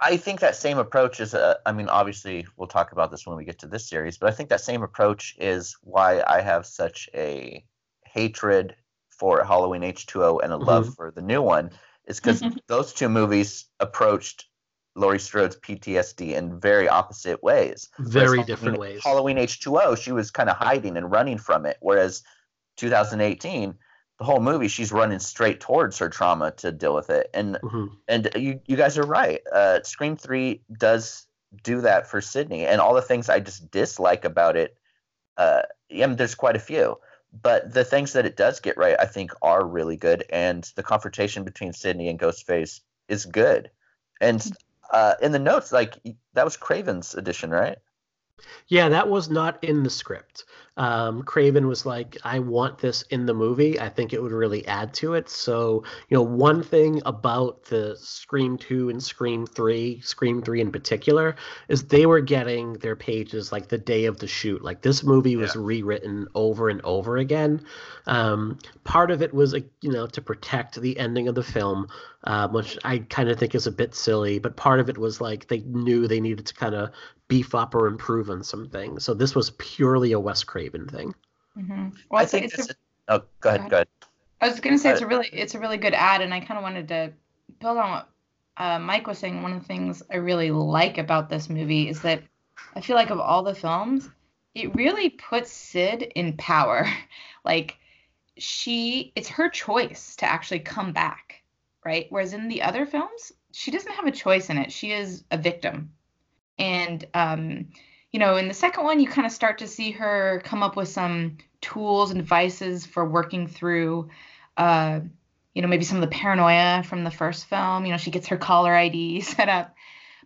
[0.00, 3.36] I think that same approach is, uh, I mean, obviously we'll talk about this when
[3.36, 6.66] we get to this series, but I think that same approach is why I have
[6.66, 7.64] such a
[8.04, 8.74] hatred
[9.08, 11.70] for Halloween H2O and a love for the new one,
[12.06, 14.46] is because those two movies approached
[14.96, 17.88] Laurie Strode's PTSD in very opposite ways.
[17.96, 19.00] Whereas Very Halloween- different ways.
[19.02, 22.22] Halloween H2O, she was kind of hiding and running from it, whereas
[22.76, 23.74] 2018,
[24.18, 27.28] the whole movie, she's running straight towards her trauma to deal with it.
[27.34, 27.90] And Mhm.
[28.06, 29.40] and you you guys are right.
[29.52, 31.26] Uh, Scream Three does
[31.62, 34.76] do that for Sidney, and all the things I just dislike about it.
[35.36, 36.98] Uh, yeah, I mean, there's quite a few,
[37.42, 40.82] but the things that it does get right, I think, are really good, and the
[40.82, 43.70] confrontation between Sidney and Ghostface is good.
[44.20, 44.40] And
[44.94, 45.98] uh, in the notes, like
[46.34, 47.78] that was Craven's edition, right?
[48.68, 50.44] Yeah, that was not in the script.
[50.76, 53.78] Um, Craven was like, I want this in the movie.
[53.78, 55.28] I think it would really add to it.
[55.28, 60.72] So, you know, one thing about the Scream 2 and Scream 3, Scream 3 in
[60.72, 61.36] particular,
[61.68, 64.64] is they were getting their pages like the day of the shoot.
[64.64, 67.64] Like this movie was rewritten over and over again.
[68.06, 71.86] Um, part of it was, you know, to protect the ending of the film,
[72.24, 74.40] uh, which I kind of think is a bit silly.
[74.40, 76.90] But part of it was like they knew they needed to kind of
[77.28, 79.04] beef up or improve on some things.
[79.04, 81.14] So this was purely a Wes Craven thing.
[81.54, 82.76] hmm Well, I think it's this a, is-
[83.08, 83.88] oh, go ahead, Go ahead.
[84.40, 86.58] I was gonna say it's a really it's a really good ad, and I kind
[86.58, 87.12] of wanted to
[87.60, 88.08] build on what
[88.56, 89.42] uh, Mike was saying.
[89.42, 92.22] One of the things I really like about this movie is that
[92.74, 94.08] I feel like of all the films,
[94.54, 96.86] it really puts Sid in power.
[97.44, 97.78] like
[98.38, 101.42] she, it's her choice to actually come back,
[101.84, 102.06] right?
[102.10, 104.72] Whereas in the other films, she doesn't have a choice in it.
[104.72, 105.92] She is a victim,
[106.58, 107.68] and um,
[108.14, 110.76] you know, in the second one, you kind of start to see her come up
[110.76, 114.08] with some tools and devices for working through,
[114.56, 115.00] uh,
[115.52, 117.84] you know, maybe some of the paranoia from the first film.
[117.84, 119.74] You know, she gets her caller ID set up.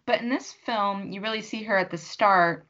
[0.05, 2.66] But in this film, you really see her at the start,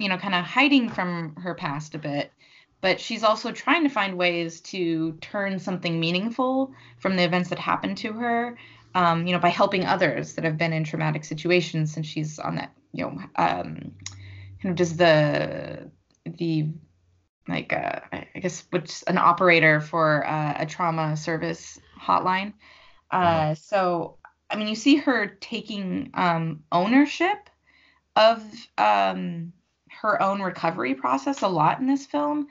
[0.00, 2.32] you know, kind of hiding from her past a bit.
[2.80, 7.60] But she's also trying to find ways to turn something meaningful from the events that
[7.60, 8.58] happened to her,
[8.94, 11.92] um, you know, by helping others that have been in traumatic situations.
[11.92, 13.92] Since she's on that, you know, um,
[14.62, 15.90] kind of does the
[16.24, 16.68] the
[17.48, 22.54] like uh, I guess what's an operator for uh, a trauma service hotline.
[23.10, 24.18] Uh, so
[24.50, 27.50] I mean, you see her taking um, ownership
[28.16, 28.42] of
[28.78, 29.52] um,
[30.00, 32.48] her own recovery process a lot in this film,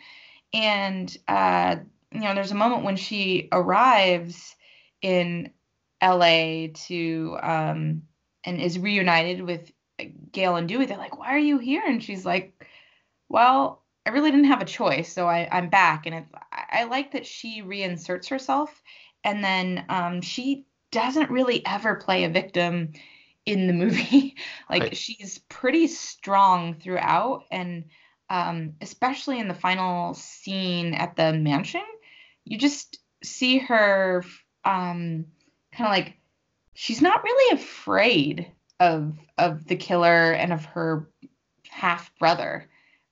[0.54, 1.78] and uh,
[2.12, 4.56] you know, there's a moment when she arrives
[5.02, 5.52] in
[6.02, 6.70] L.A.
[6.88, 8.04] to um,
[8.44, 9.72] and is reunited with
[10.32, 10.86] Gale and Dewey.
[10.86, 12.54] They're like, "Why are you here?" And she's like,
[13.30, 16.84] "Well." I really didn't have a choice, so I, I'm back, and it's, I, I
[16.86, 18.82] like that she reinserts herself,
[19.24, 22.94] and then um, she doesn't really ever play a victim
[23.46, 24.36] in the movie.
[24.70, 24.98] like Right.
[24.98, 27.86] she's pretty strong throughout, and
[28.30, 31.84] um, especially in the final scene at the mansion,
[32.46, 34.24] you just see her
[34.66, 35.26] um,
[35.80, 36.18] kind of like
[36.74, 41.10] she's not really afraid of of the killer and of her
[41.70, 42.70] half brother.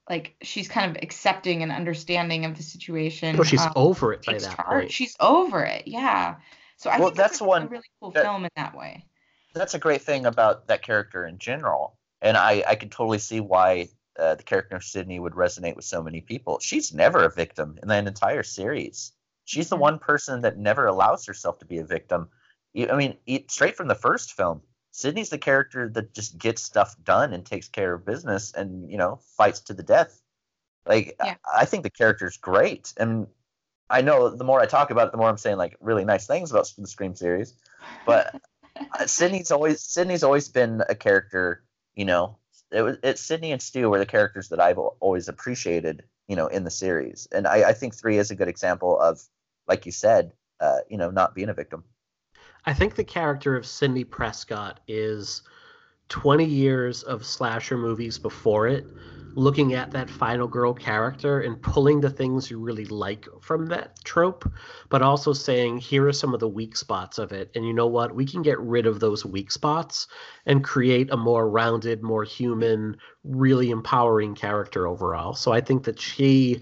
[0.09, 3.35] Like she's kind of accepting and understanding of the situation.
[3.39, 4.67] Oh, she's um, over it by takes that charge.
[4.83, 4.91] point.
[4.91, 5.87] She's over it.
[5.87, 6.35] Yeah.
[6.77, 8.77] So I Well, think that's, that's a, one a really cool that- film in that
[8.77, 9.05] way.
[9.53, 13.39] that's a great thing about that character in general, and I I can totally see
[13.39, 13.89] why
[14.19, 16.59] uh, the character of Sidney would resonate with so many people.
[16.59, 19.11] She's never a victim in that entire series.
[19.45, 19.79] She's the Mhm.
[19.87, 22.29] one person that never allows herself to be a victim.
[22.77, 23.17] I mean,
[23.47, 24.61] straight from the first film,
[24.91, 28.97] Sidney's the character that just gets stuff done and takes care of business, and you
[28.97, 30.21] know, fights to the death.
[30.85, 31.35] Like Yeah.
[31.45, 33.27] I, I think the character's great, and
[33.89, 36.27] I know the more I talk about it, the more I'm saying like really nice
[36.27, 37.53] things about the Scream series.
[38.05, 38.41] But
[38.99, 41.63] uh, Sidney's always Sidney's always been a character.
[41.95, 42.37] You know,
[42.71, 46.03] it was it's Sidney and Stu were the characters that I've always appreciated.
[46.27, 49.21] You know, in the series, and I, I think three is a good example of,
[49.65, 51.85] like you said, uh, you know, not being a victim.
[52.67, 55.41] I think the character of Sidney Prescott is
[56.09, 58.85] 20 years of slasher movies before it,
[59.35, 64.03] looking at that final girl character and pulling the things you really like from that
[64.03, 64.51] trope,
[64.89, 67.49] but also saying, here are some of the weak spots of it.
[67.55, 68.13] And you know what?
[68.13, 70.07] We can get rid of those weak spots
[70.45, 75.35] and create a more rounded, more human, really empowering character overall.
[75.35, 76.61] So I think that she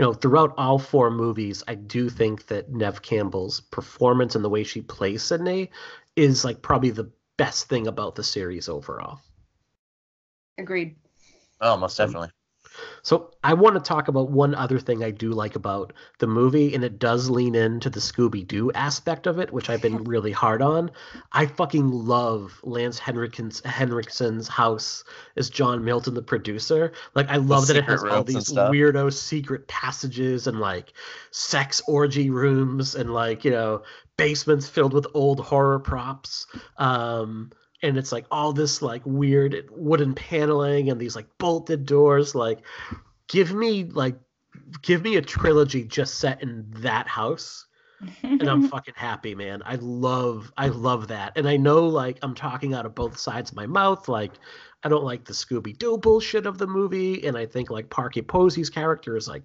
[0.00, 4.48] you know, throughout all four movies, I do think that Neve Campbell's performance and the
[4.48, 5.70] way she plays Sidney
[6.16, 9.20] is like probably the best thing about the series overall.
[10.56, 10.96] Agreed.
[11.60, 12.30] Oh, most Um, definitely.
[13.02, 16.74] So I want to talk about one other thing I do like about the movie,
[16.74, 20.32] and it does lean into the Scooby Doo aspect of it, which I've been really
[20.32, 20.90] hard on.
[21.32, 25.04] I fucking love Lance Henriksen's Henriksen's house
[25.36, 26.92] as John Milton, the producer.
[27.14, 30.92] Like I love that it has all these weirdo secret passages and like
[31.30, 33.82] sex orgy rooms and like you know
[34.16, 36.46] basements filled with old horror props.
[36.76, 37.50] Um,
[37.82, 42.60] and it's like all this like weird wooden paneling and these like bolted doors like
[43.28, 44.16] give me like
[44.82, 47.66] give me a trilogy just set in that house
[48.22, 49.62] and i'm fucking happy man.
[49.64, 51.32] I love i love that.
[51.36, 54.32] And i know like i'm talking out of both sides of my mouth like
[54.82, 58.70] i don't like the scooby-doo bullshit of the movie and i think like parker posey's
[58.70, 59.44] character is like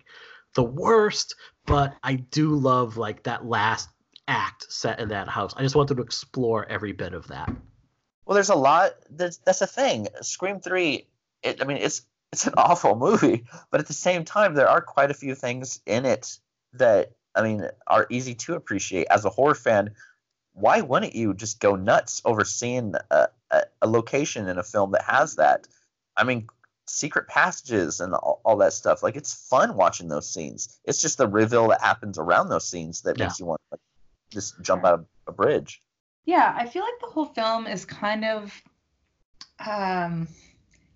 [0.53, 3.89] the worst but i do love like that last
[4.27, 5.53] act set in that house.
[5.55, 7.49] I just wanted to explore every bit of that
[8.25, 8.91] Well, there's a lot.
[9.09, 10.07] That's that's the thing.
[10.21, 11.07] Scream Three.
[11.43, 14.81] It, I mean, it's it's an awful movie, but at the same time, there are
[14.81, 16.39] quite a few things in it
[16.73, 19.91] that I mean are easy to appreciate as a horror fan.
[20.53, 24.91] Why wouldn't you just go nuts over seeing a, a, a location in a film
[24.91, 25.67] that has that?
[26.15, 26.47] I mean,
[26.87, 29.03] secret passages and all, all that stuff.
[29.03, 30.79] Like it's fun watching those scenes.
[30.85, 33.25] It's just the reveal that happens around those scenes that Yeah.
[33.25, 33.81] makes you want to like,
[34.31, 35.81] just jump out of a bridge.
[36.25, 38.61] Yeah, I feel like the whole film is kind of,
[39.59, 40.27] um,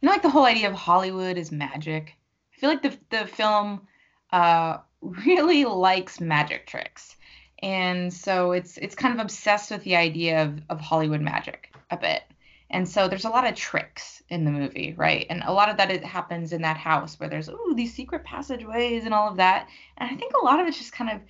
[0.01, 2.15] you know, like the whole idea of Hollywood is magic.
[2.53, 3.87] I feel like the the film
[4.31, 7.15] uh, really likes magic tricks,
[7.61, 11.97] and so it's it's kind of obsessed with the idea of of Hollywood magic a
[11.97, 12.23] bit.
[12.71, 15.25] And so there's a lot of tricks in the movie, right?
[15.29, 18.23] And a lot of that it happens in that house where there's ooh these secret
[18.23, 19.67] passageways and all of that.
[19.97, 21.21] And I think a lot of it's just kind of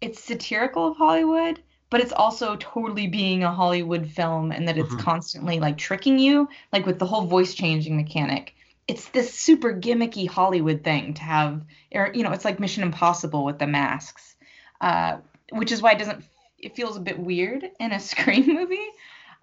[0.00, 1.62] it's satirical of Hollywood,
[1.92, 4.98] but it's also totally being a Hollywood film and that it's Mhm.
[4.98, 8.54] constantly like tricking you, like with the whole voice changing mechanic.
[8.88, 11.62] It's this super gimmicky Hollywood thing to have,
[11.94, 14.36] or you know, it's like Mission Impossible with the masks,
[14.80, 15.18] uh,
[15.50, 16.24] which is why it doesn't.
[16.56, 18.88] It feels a bit weird in a Scream movie,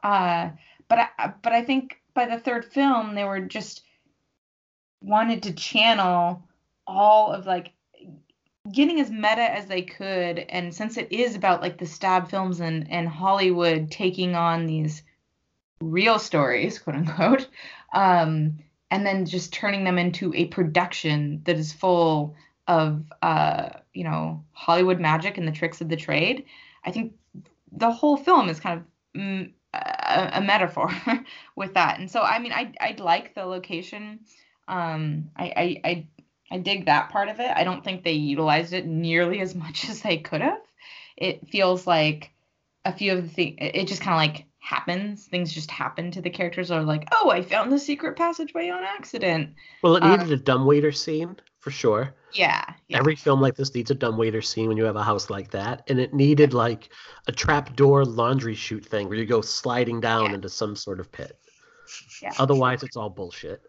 [0.02, 0.50] uh,
[0.88, 3.84] but I but I think by the third film they were just
[5.02, 6.48] wanted to channel
[6.88, 7.74] all of like
[8.72, 12.60] getting as meta as they could and since it is about like the stab films
[12.60, 15.04] and and hollywood taking on these
[15.82, 17.48] real stories quote unquote
[17.94, 18.58] um
[18.92, 22.36] and then just turning them into a production that is full
[22.68, 26.46] of uh you know hollywood magic and the tricks of the trade
[26.86, 27.14] i think
[27.72, 30.92] the whole film is kind of mm, a, a metaphor
[31.56, 32.00] with that.
[32.00, 34.22] And so i mean i i like the location.
[34.68, 36.08] Um I, I i
[36.52, 37.52] I dig that part of it.
[37.56, 40.62] I don't think they utilized it nearly as much as they could have.
[41.18, 42.32] It feels like
[42.86, 45.26] a few of the things, it just kind of like happens.
[45.26, 48.84] Things just happen to the characters, are like, oh, I found the secret passageway on
[48.84, 49.52] accident.
[49.84, 52.16] well it needed um, a dumbwaiter scene for sure.
[52.34, 52.64] Yeah.
[52.88, 52.98] yeah.
[53.00, 55.84] Every film like this needs a dumbwaiter scene when you have a house like that,
[55.90, 56.90] and it needed like
[57.28, 60.36] a trapdoor laundry chute thing where you go sliding down Yeah.
[60.36, 61.38] into some sort of pit.
[62.22, 62.34] Yeah.
[62.38, 63.62] Otherwise, it's all bullshit.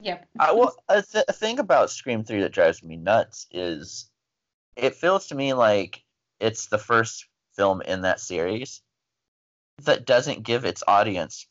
[0.00, 0.28] Yep.
[0.38, 4.10] I, well, a, th- a thing about Scream 3 that drives me nuts is
[4.76, 6.02] it feels to me like
[6.40, 7.26] it's the first
[7.56, 8.82] film in that series
[9.82, 11.46] that doesn't give its audience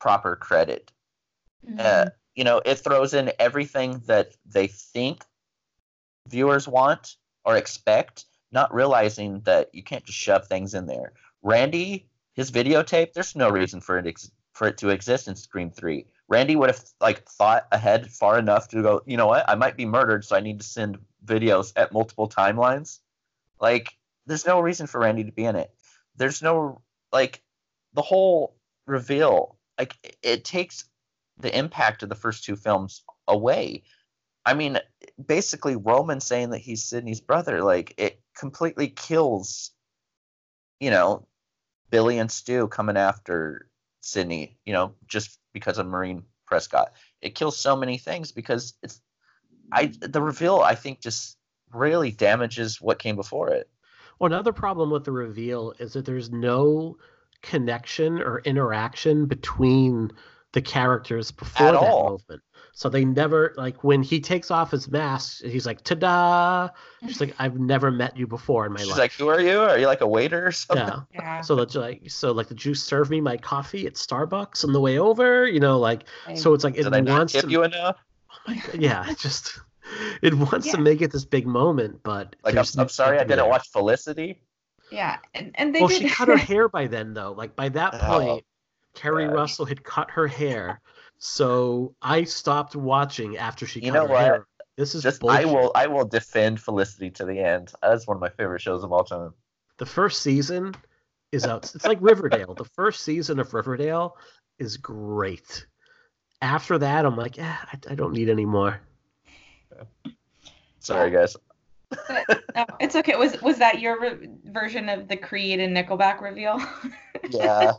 [0.00, 0.92] proper credit.
[1.66, 1.76] Mm-hmm.
[1.78, 5.24] Uh, you know, it throws in everything that they think
[6.28, 11.12] viewers want or expect, not realizing that you can't just shove things in there.
[11.42, 15.70] Randy, his videotape, there's no reason for it ex- for it to exist in Scream
[15.70, 16.06] 3.
[16.28, 19.48] Randy would have like thought ahead far enough to go, you know what?
[19.48, 23.00] I might be murdered, so I need to send videos at multiple timelines.
[23.60, 23.96] Like,
[24.26, 25.70] there's no reason for Randy to be in it.
[26.16, 27.42] There's no like
[27.92, 28.56] the whole
[28.86, 29.58] reveal.
[29.78, 30.84] Like, it, takes
[31.38, 33.82] the impact of the first two films away.
[34.46, 34.78] I mean,
[35.24, 39.72] basically, Roman saying that he's Sidney's brother, like, it completely kills,
[40.78, 41.26] you know,
[41.90, 43.68] Billy and Stu coming after
[44.00, 46.92] Sidney, you know, just because of Maureen Prescott.
[47.22, 49.00] It kills so many things because it's,
[49.72, 51.38] I, the reveal, I think, just
[51.72, 53.70] really damages what came before it.
[54.18, 56.98] Well, another problem with the reveal is that there's no
[57.40, 60.10] connection or interaction between
[60.52, 62.10] the characters before At that all.
[62.10, 62.42] movement.
[62.76, 66.70] So they never like when he takes off his mask, he's like, "Ta-da!"
[67.06, 69.40] She's like, "I've never met you before in my She's life." She's like, "Who are
[69.40, 69.60] you?
[69.60, 71.00] Are you like a waiter or something?" yeah.
[71.14, 71.40] Yeah.
[71.42, 74.80] So that's like, so like, did you serve me my coffee at Starbucks on the
[74.80, 75.46] way over?
[75.46, 76.04] You know, like,
[76.34, 77.96] so it's like it Did I not wants tip to, you enough?
[78.32, 79.60] oh my God, yeah, just
[80.20, 83.36] it wants to make it this big moment, but Like, I'm, I'm sorry, I didn't
[83.38, 83.46] there.
[83.46, 84.42] watch Felicity.
[84.90, 85.18] yeah.
[85.34, 87.32] And, and they well, did she cut her hair by then, though.
[87.32, 88.44] Like by that Oh, point,
[88.94, 89.34] Carrie God.
[89.34, 90.80] Russell had cut her hair,
[91.26, 94.20] so I stopped watching after she You cut know her what?
[94.22, 94.46] hair.
[94.76, 95.40] This is Just bullshit.
[95.40, 97.72] I will, I will defend Felicity to the end.
[97.80, 99.32] That's one of my favorite shows of all time.
[99.78, 100.74] The first season
[101.32, 101.74] is out.
[101.74, 102.52] It's like Riverdale.
[102.52, 104.18] The first season of Riverdale
[104.58, 105.66] is great.
[106.42, 108.78] After that, I'm like, yeah, I, I don't need any more.
[110.80, 111.36] Sorry, guys.
[112.54, 113.16] No, it's okay.
[113.16, 116.60] Was was that your re- version of the Creed and Nickelback reveal?
[117.30, 117.72] Yeah.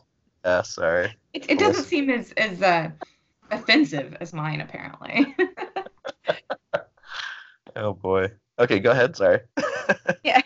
[0.43, 0.63] yeah.
[0.63, 1.13] Sorry.
[1.33, 2.89] it, it doesn't seem as as uh,
[3.51, 5.35] offensive as mine, apparently.
[7.75, 8.31] Oh boy.
[8.57, 9.17] Okay, go ahead.
[9.17, 9.39] Sorry.
[10.23, 10.41] yeah.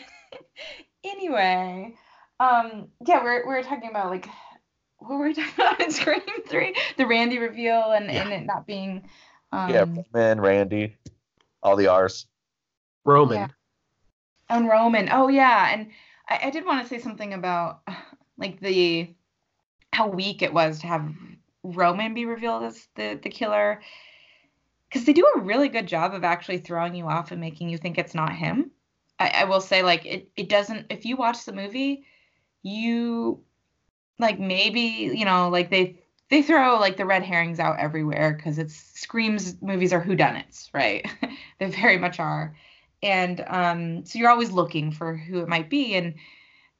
[1.04, 1.94] anyway,
[2.40, 4.28] um, yeah, we're we're talking about like
[4.98, 6.76] what were we talking about in Scream Three?
[6.98, 8.24] The Randy reveal and Yeah.
[8.24, 9.08] and it not being.
[9.52, 10.98] Um, yeah, man, Randy,
[11.62, 12.26] all the R's.
[13.06, 13.38] Roman.
[13.38, 13.48] Yeah.
[14.56, 15.10] on Roman.
[15.12, 15.92] Oh yeah, and
[16.28, 17.82] I, I did want to say something about
[18.38, 19.14] like the
[19.94, 21.12] how weak it was to have
[21.64, 23.82] Roman be revealed as the the killer,
[24.88, 27.78] because they do a really good job of actually throwing you off and making you
[27.78, 28.72] think it's not him.
[29.20, 30.88] I, I will say like it it doesn't.
[30.90, 32.06] If you watch the movie,
[32.64, 33.44] you
[34.20, 36.00] like maybe you know like they
[36.30, 41.08] they throw like the red herrings out everywhere because it's screams movies are whodunits right
[41.60, 42.56] they very much are
[43.02, 46.16] and um, so you're always looking for who it might be and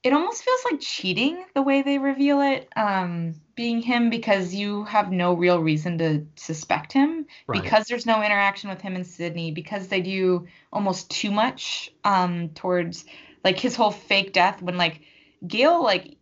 [0.02, 4.84] it almost feels like cheating the way they reveal it um, being him because you
[4.84, 7.62] have no real reason to suspect him Right.
[7.62, 12.48] because there's no interaction with him and sidney because they do almost too much um,
[12.50, 13.04] towards
[13.44, 15.02] like his whole fake death when like
[15.46, 16.16] gale like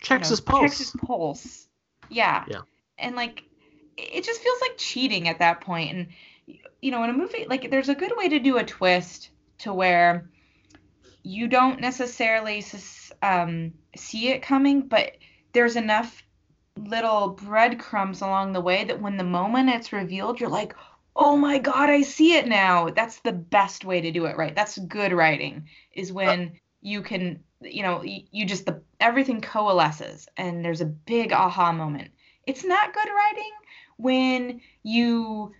[0.00, 0.62] checks know, his pulse.
[0.62, 1.68] Checks his pulse.
[2.08, 2.44] Yeah.
[2.48, 2.62] Yeah.
[2.98, 3.44] And like
[3.96, 5.92] it just feels like cheating at that point.
[5.92, 9.30] And you know, in a movie like there's a good way to do a twist
[9.58, 10.28] to where
[11.22, 12.64] you don't necessarily
[13.22, 15.16] um, see it coming, but
[15.52, 16.22] there's enough
[16.76, 20.74] little breadcrumbs along the way that when the moment it's revealed, you're like,
[21.16, 22.90] oh my god, I see it now.
[22.90, 24.54] That's the best way to do it, right?
[24.54, 25.68] That's good writing.
[25.92, 30.86] Is when you can, you know, you, you just the everything coalesces and there's a
[30.86, 32.10] big aha moment.
[32.46, 33.52] It's not good writing
[33.96, 35.52] when you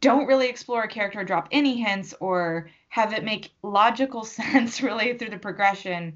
[0.00, 4.82] don't really explore a character or drop any hints or have it make logical sense
[4.82, 6.14] really through the progression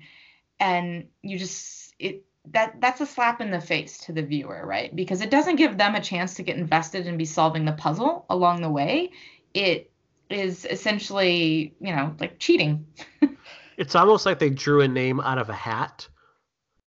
[0.61, 4.95] and you just it that that's a slap in the face to the viewer right
[4.97, 8.25] because it doesn't give them a chance to get invested and be solving the puzzle
[8.31, 9.11] along the way
[9.55, 9.91] it
[10.31, 12.87] is essentially you know like cheating
[13.77, 16.09] It's almost like they drew a name out of a hat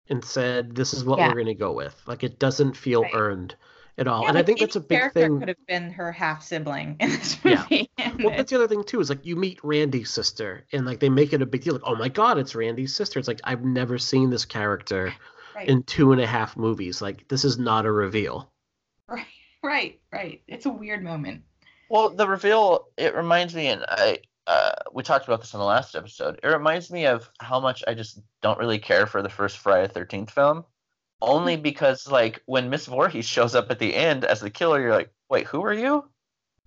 [0.09, 1.27] and said, "This is what Yeah.
[1.29, 3.13] we're going to go with." Like it doesn't feel Right.
[3.13, 3.55] earned
[4.01, 4.23] at all.
[4.23, 5.39] Yeah, and I think that's a any big character thing.
[5.39, 8.83] could have been her half sibling in this movie and Well, that's the other thing
[8.83, 8.99] too.
[8.99, 11.73] Is like you meet Randy's sister, and like they make it a big deal.
[11.73, 13.19] Like, oh my god, it's Randy's sister.
[13.19, 15.13] It's like I've never seen this character
[15.55, 15.69] right.
[15.69, 17.01] in two and a half movies.
[17.01, 18.51] Like this is not a reveal.
[19.07, 19.25] Right,
[19.63, 20.41] right, right.
[20.47, 21.43] It's a weird moment.
[21.89, 25.65] Well, the reveal it reminds me, and I uh, we talked about this in the
[25.65, 26.39] last episode.
[26.41, 29.93] It reminds me of how much I just don't really care for the first Friday
[29.93, 30.65] Thirteenth film,
[31.21, 34.95] only because like when Miss Voorhees shows up at the end as the killer, you're
[34.95, 36.09] like, wait, who are you?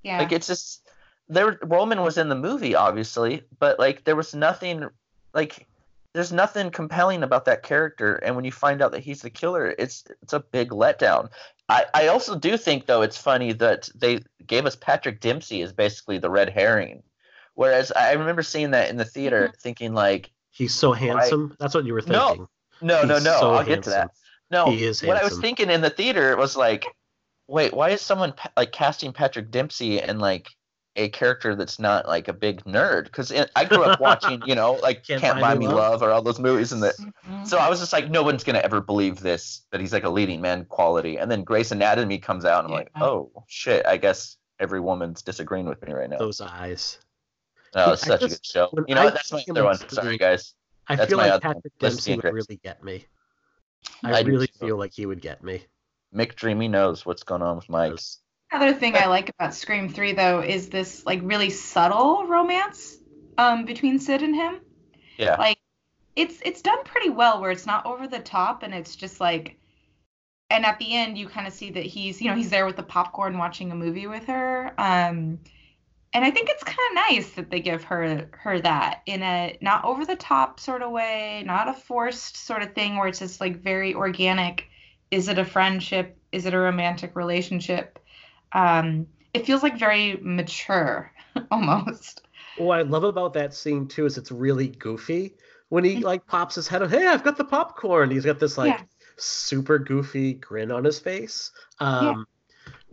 [0.03, 0.19] Yeah.
[0.19, 0.87] Like it's just
[1.29, 1.59] there.
[1.63, 4.89] Roman was in the movie, obviously, but like there was nothing
[5.33, 5.67] like
[6.13, 8.15] there's nothing compelling about that character.
[8.17, 11.31] And when you find out that he's the killer, it's it's a big letdown.
[11.69, 15.73] I, I also do think though it's funny that they gave us Patrick Dempsey as
[15.73, 17.03] basically the red herring,
[17.55, 19.61] whereas I remember seeing that in the theater Mhm.
[19.61, 21.57] thinking like, He's so handsome.
[21.59, 22.47] That's what you were thinking.
[22.83, 24.11] no, no, He's no, so I'll get to that.
[24.51, 24.73] Handsome.
[24.73, 26.85] No, He is what I was thinking in the theater was like,
[27.49, 30.49] wait, why is someone pa- like casting Patrick Dempsey and like
[30.97, 33.05] a character that's not like a big nerd?
[33.05, 35.77] Because I grew up watching, you know, like Can't Can't, Buy Buy Me Me Love.
[35.77, 36.95] Love or all those movies, and that.
[36.97, 37.47] Mhm.
[37.47, 40.11] So I was just like, no one's gonna ever believe this that he's like a
[40.11, 41.17] leading man quality.
[41.19, 45.23] And then Grey's Anatomy comes out, and I'm like, oh shit, I guess every woman's
[45.23, 46.19] disagreeing with me right now.
[46.19, 46.99] Those eyes.
[47.75, 48.69] No, it's I such a good show.
[48.87, 49.77] You know, I that's my other one.
[49.89, 50.55] Sorry, guys.
[50.87, 51.43] I That's feel my like.
[51.43, 53.07] Patrick Let's Dempsey be would really get me.
[54.03, 54.67] I, I really too.
[54.67, 55.65] feel like he would get me.
[56.15, 57.93] McDreamy knows what's going on with Mike.
[57.93, 58.19] Yes.
[58.53, 62.99] Another thing I like about Scream 3 though is this like really subtle romance
[63.37, 64.61] um between Sid and him.
[65.19, 65.37] Yeah.
[65.37, 65.59] Like
[66.15, 69.59] it's it's done pretty well where it's not over the top and it's just like
[70.51, 72.77] and at the end you kind of see that he's you know he's there with
[72.77, 75.39] the popcorn watching a movie with her um
[76.15, 79.59] and I think it's kind of nice that they give her her that in a
[79.61, 83.19] not over the top sort of way, not a forced sort of thing where it's
[83.21, 84.67] just like very organic.
[85.11, 86.19] Is it a friendship?
[86.33, 87.99] Is it a romantic relationship?
[88.53, 91.13] Um, it feels like very mature
[91.51, 92.23] almost.
[92.55, 95.37] What I love about that scene too is it's really goofy
[95.69, 96.03] when he Mhm.
[96.03, 96.91] like pops his head up.
[96.91, 98.11] Hey, I've got the popcorn.
[98.11, 98.85] He's got this like Yeah.
[99.17, 101.51] super goofy grin on his face.
[101.81, 102.27] Um,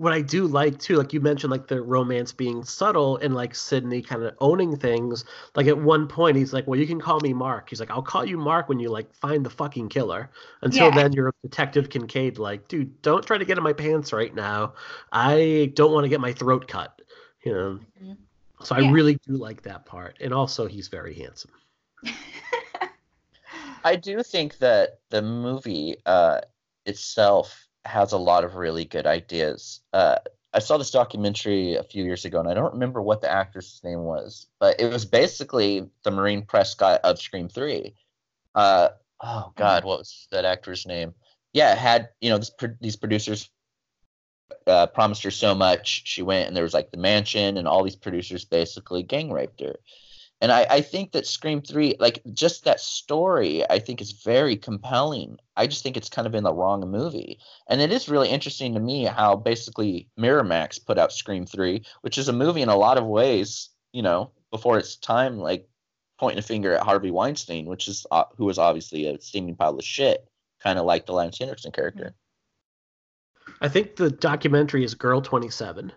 [0.01, 3.53] What I do like too, like you mentioned, like the romance being subtle and like
[3.53, 5.25] Sidney kind of owning things.
[5.55, 8.01] Like at one point, he's like, "Well, you can call me Mark." He's like, "I'll
[8.01, 10.31] call you Mark when you like find the fucking killer."
[10.63, 10.95] Until Yeah.
[10.95, 12.39] then, you're Detective Kincaid.
[12.39, 14.73] Like, dude, don't try to get in my pants right now.
[15.11, 16.99] I don't want to get my throat cut.
[17.43, 17.79] You know.
[18.03, 18.17] Mhm.
[18.63, 21.51] So I really do like that part, and also he's very handsome.
[23.83, 26.41] I do think that the movie uh,
[26.87, 29.81] itself has a lot of really good ideas.
[29.93, 30.17] Uh,
[30.53, 33.83] I saw this documentary a few years ago, and I don't remember what the actress's
[33.83, 37.95] name was, but it was basically the Maureen Prescott of Scream Three.
[38.53, 38.89] Uh,
[39.21, 41.13] oh God, what was that actor's name?
[41.53, 42.51] Yeah, had you know this,
[42.81, 43.49] these producers
[44.67, 46.03] uh, promised her so much.
[46.05, 49.61] She went, and there was like the mansion, and all these producers basically gang raped
[49.61, 49.77] her.
[50.41, 54.57] And I, I think that Scream 3, like just that story, I think is very
[54.57, 55.37] compelling.
[55.55, 57.39] I just think it's kind of in the wrong movie.
[57.69, 62.17] And it is really interesting to me how basically Miramax put out Scream 3, which
[62.17, 65.69] is a movie in a lot of ways, you know, before its time, like
[66.17, 69.77] pointing a finger at Harvey Weinstein, which is uh, who was obviously a steaming pile
[69.77, 70.27] of shit,
[70.59, 72.15] kind of like the Lance Henriksen character.
[73.61, 75.91] I think the documentary is Girl Twenty Seven.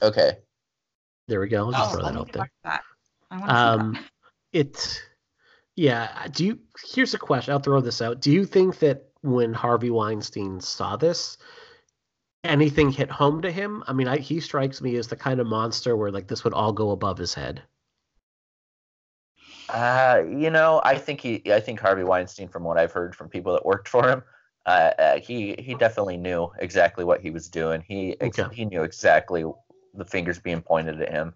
[0.00, 0.38] Okay.
[1.28, 1.66] There we go.
[1.66, 2.40] I'll just Oh, throw that out there.
[2.40, 2.82] watch that.
[3.30, 4.04] I wanna Um, that.
[4.52, 5.02] it,
[5.76, 6.26] yeah.
[6.28, 6.58] Do you?
[6.92, 7.52] Here's a question.
[7.52, 8.20] I'll throw this out.
[8.20, 11.36] Do you think that when Harvey Weinstein saw this,
[12.44, 13.84] anything hit home to him?
[13.86, 16.54] I mean, I, he strikes me as the kind of monster where like this would
[16.54, 17.62] all go above his head.
[19.68, 23.28] Uh, you know, I think he, I think Harvey Weinstein, from what I've heard from
[23.28, 24.22] people that worked for him,
[24.64, 27.84] uh, uh, he he definitely knew exactly what he was doing.
[27.86, 28.54] He ex- Okay.
[28.54, 29.44] he knew exactly
[29.98, 31.34] the fingers being pointed at him.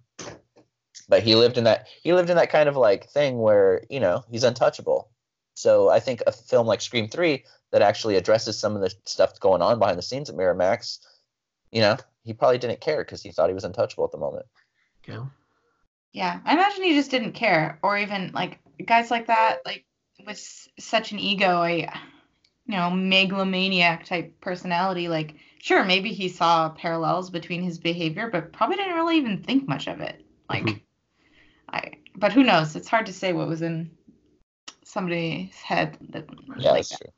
[1.08, 4.00] But he lived in that he lived in that kind of like thing where you
[4.00, 5.10] know he's untouchable.
[5.54, 9.40] So I think a film like Scream Three that actually addresses some of the stuff
[9.40, 10.98] going on behind the scenes at Miramax,
[11.72, 14.46] you know, he probably didn't care because he thought he was untouchable at the moment.
[15.08, 15.18] Okay.
[16.12, 19.86] Yeah, I imagine he just didn't care, or even like guys like that, like
[20.26, 20.38] with
[20.78, 21.78] such an ego, a
[22.66, 25.08] you know megalomaniac type personality.
[25.08, 29.68] Like, sure, maybe he saw parallels between his behavior, but probably didn't really even think
[29.68, 30.20] much of it.
[30.50, 30.80] Like, Mhm.
[31.68, 31.92] I.
[32.16, 32.74] But who knows?
[32.76, 33.90] It's hard to say what was in
[34.84, 35.96] somebody's head.
[36.10, 36.26] That
[36.58, 36.98] Yeah, like that's that.
[36.98, 37.12] true.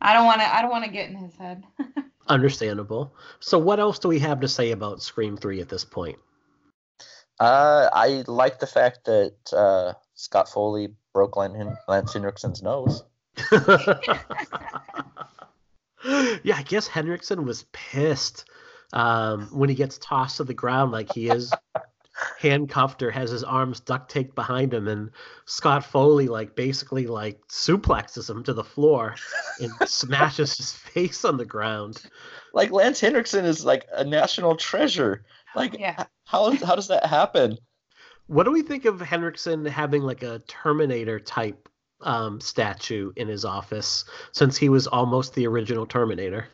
[0.00, 0.26] I don't.
[0.26, 0.54] Want to.
[0.54, 1.64] I don't want to get in his head.
[2.26, 3.14] Understandable.
[3.40, 6.18] So what else do we have to say about Scream Three at this point?
[7.40, 13.04] Uh, I like the fact that uh, Scott Foley broke Lance, Hen- Lance Henriksen's nose.
[16.42, 18.48] yeah, I guess Henriksen was pissed
[18.92, 21.52] um, when he gets tossed to the ground like he is
[22.38, 25.10] handcuffed or has his arms duct taped behind him, and
[25.44, 29.14] Scott Foley like basically like suplexes him to the floor
[29.60, 32.02] and smashes his face on the ground.
[32.52, 35.24] Like Lance Henriksen is like a national treasure.
[35.54, 36.04] Like Yeah.
[36.24, 37.58] how how does that happen?
[38.26, 41.67] What do we think of Henriksen having like a Terminator type
[42.00, 46.48] um, statue in his office since he was almost the original Terminator?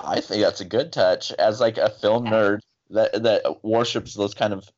[0.00, 4.34] I think that's a good touch as like a film nerd that that worships those
[4.34, 4.68] kind of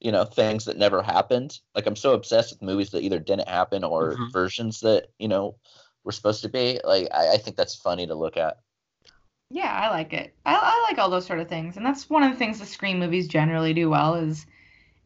[0.00, 1.58] you know things that never happened.
[1.74, 4.32] Like I'm so obsessed with movies that either didn't happen or Mhm.
[4.32, 5.56] versions that you know
[6.04, 6.80] were supposed to be.
[6.84, 8.58] Like I, I think that's funny to look at.
[9.50, 10.34] Yeah, I like it.
[10.44, 12.66] I, I like all those sort of things, and that's one of the things the
[12.66, 14.44] Scream movies generally do well is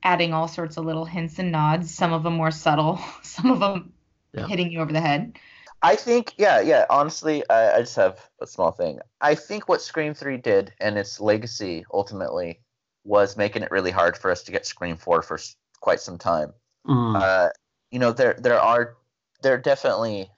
[0.03, 1.95] adding all sorts of little hints and nods.
[1.95, 3.93] Some of them more subtle, some of them
[4.35, 4.47] Yeah.
[4.47, 5.39] hitting you over the head.
[5.83, 6.85] I think, yeah, yeah.
[6.91, 8.99] Honestly, I, I just have a small thing.
[9.21, 12.61] I think what Scream Three did and its legacy ultimately
[13.05, 15.39] was making it really hard for us to get Scream Four for
[15.81, 16.53] quite some time.
[16.87, 17.49] Mm, Uh,
[17.91, 18.97] you know, there there are
[19.43, 20.31] there are definitely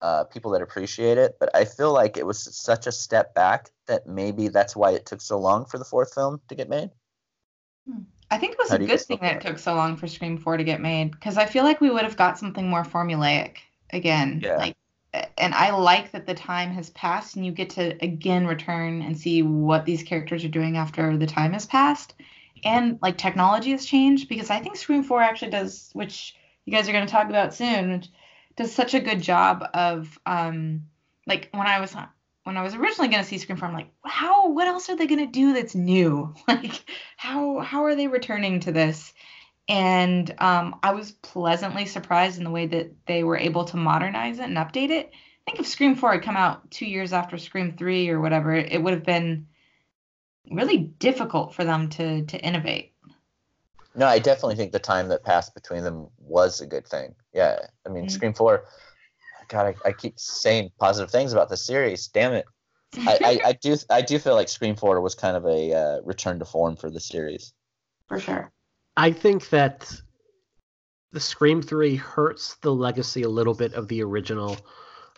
[0.00, 3.70] uh, people that appreciate it, but I feel like it was such a step back
[3.88, 6.90] that maybe that's why it took so long for the fourth film to get made.
[8.30, 10.36] I think it was How a good thing that it took so long for Scream
[10.36, 13.56] 4 to get made because I feel like we would have got something more formulaic
[13.90, 14.40] again.
[14.44, 14.56] Yeah.
[14.56, 14.76] Like
[15.38, 19.18] and I like that the time has passed and you get to again return and
[19.18, 22.14] see what these characters are doing after the time has passed.
[22.64, 26.88] And like technology has changed because I think Scream 4 actually does which you guys
[26.88, 28.08] are going to talk about soon, which
[28.56, 30.82] does such a good job of um
[31.26, 31.94] like when I was
[32.48, 34.96] when I was originally going to see Scream 4 I'm like, how what else are
[34.96, 36.34] they going to do that's new?
[36.48, 39.12] Like how how are they returning to this?
[39.68, 44.38] And um, I was pleasantly surprised in the way that they were able to modernize
[44.38, 45.10] it and update it.
[45.12, 48.54] I think if Scream 4 had come out two years after Scream 3 or whatever,
[48.54, 49.48] it would have been
[50.50, 52.94] really difficult for them to to innovate.
[53.94, 57.14] No, I definitely think the time that passed between them was a good thing.
[57.34, 58.10] Yeah, I mean, Mhm.
[58.10, 58.64] Scream Four.
[59.48, 62.08] God, I, I keep saying positive things about the series.
[62.08, 62.44] Damn it.
[62.96, 66.00] I, I, I do I do feel like Scream Four was kind of a uh,
[66.04, 67.52] return to form for the series.
[68.06, 68.50] for sure.
[68.96, 69.92] I think that
[71.12, 74.56] the Scream 3 hurts the legacy a little bit of the original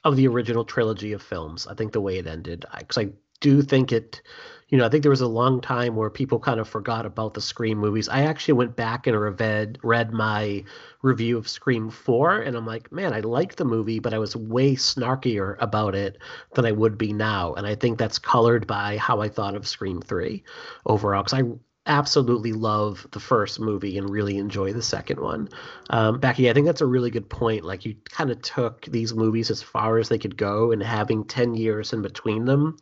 [0.05, 1.67] of the original trilogy of films.
[1.67, 4.23] I think the way it ended cuz I do think it
[4.71, 7.35] you know, I think there was a long time where people kind of forgot about
[7.35, 8.09] the Scream movies.
[8.09, 10.65] I actually went back and read read my
[11.03, 14.37] review of Scream 4 and I'm like, man, I liked the movie, but I was
[14.37, 16.19] way snarkier about it
[16.55, 17.55] than I would be now.
[17.55, 20.43] And I think that's colored by how I thought of Scream 3
[20.87, 21.43] overall cuz I
[21.87, 25.49] absolutely love the first movie and really enjoy the second one.
[25.89, 27.65] Um, Becky, I think that's a really good point.
[27.65, 31.25] Like you kind of took these movies as far as they could go, and having
[31.25, 32.77] ten years in between them,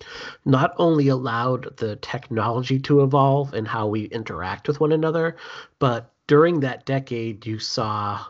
[0.45, 5.37] not only allowed the technology to evolve and how we interact with one another,
[5.79, 8.25] but during that decade, you saw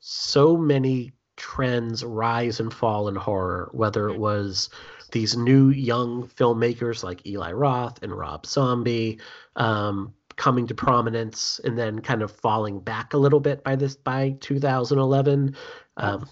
[0.00, 4.70] so many trends rise and fall in horror, whether it was
[5.14, 9.20] these new young filmmakers like Eli Roth and Rob Zombie
[9.54, 13.94] um, coming to prominence and then kind of falling back a little bit by this
[13.94, 15.54] by 2011.
[15.96, 16.28] Um,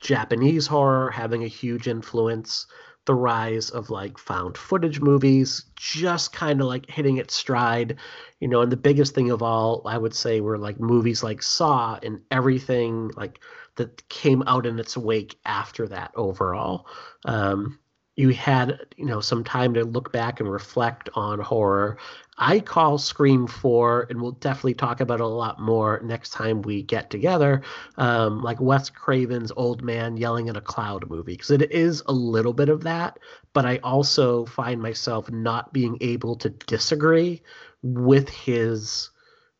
[0.00, 2.66] Japanese horror having a huge influence.
[3.04, 7.98] The rise of like found footage movies, just kind of like hitting its stride,
[8.40, 8.62] you know.
[8.62, 12.20] And the biggest thing of all, I would say, were like movies like Saw and
[12.30, 13.40] everything like
[13.74, 16.12] that came out in its wake after that.
[16.14, 16.86] Overall,
[17.24, 17.80] um,
[18.16, 21.96] you had you know some time to look back and reflect on horror
[22.38, 26.62] i call scream 4 and we'll definitely talk about it a lot more next time
[26.62, 27.62] we get together
[27.96, 32.12] um, like wes craven's old man yelling at a cloud movie because it is a
[32.12, 33.18] little bit of that
[33.54, 37.40] but i also find myself not being able to disagree
[37.82, 39.10] with his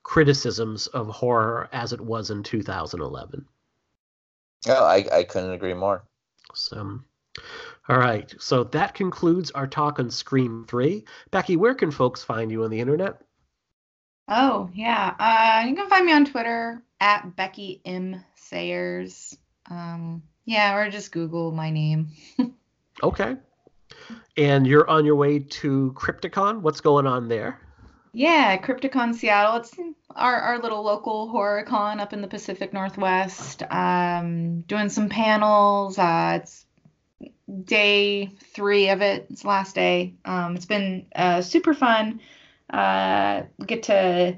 [0.03, 3.47] criticisms of horror as it was in 2011
[4.69, 6.05] Oh, I, I couldn't agree more.
[6.55, 7.01] so
[7.93, 11.05] all right, so that concludes our talk on Scream 3.
[11.31, 13.21] Becky, where can folks find you on the internet?
[14.29, 19.37] Oh yeah, uh, you can find me on Twitter at Becky M Sayers.
[19.71, 22.09] Um, yeah, or just Google my name.
[23.03, 23.37] Okay.
[24.37, 26.61] And you're on your way to Crypticon.
[26.61, 27.61] What's going on there?
[28.13, 29.57] Yeah, Crypticon Seattle.
[29.57, 29.75] It's
[30.15, 33.63] our, our little local horror con up in the Pacific Northwest.
[33.71, 35.99] Um, doing some panels.
[35.99, 36.67] Uh, it's
[37.65, 39.27] day three of it.
[39.31, 40.15] It's last day.
[40.25, 42.21] Um, it's been uh, super fun.
[42.71, 44.37] Uh, get to.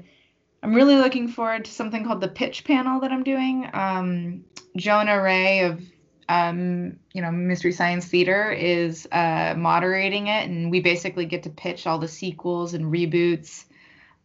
[0.63, 3.69] I'm really looking forward to something called the pitch panel that I'm doing.
[3.73, 4.45] Um,
[4.75, 5.81] Jonah Ray of
[6.27, 11.49] um, you know Mystery Science Theater is uh, moderating it, and we basically get to
[11.49, 13.65] pitch all the sequels and reboots.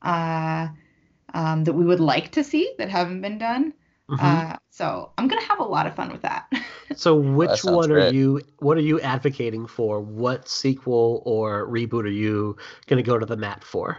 [0.02, 0.69] Uh,
[1.35, 3.73] um, that we would like to see that haven't been done.
[4.11, 4.45] Mhm.
[4.51, 6.51] Uh, so I'm gonna have a lot of fun with that.
[6.95, 8.15] so which sounds one are great.
[8.15, 10.01] you what are you advocating for?
[10.01, 12.57] What sequel or reboot are you
[12.87, 13.99] going to go to the mat for?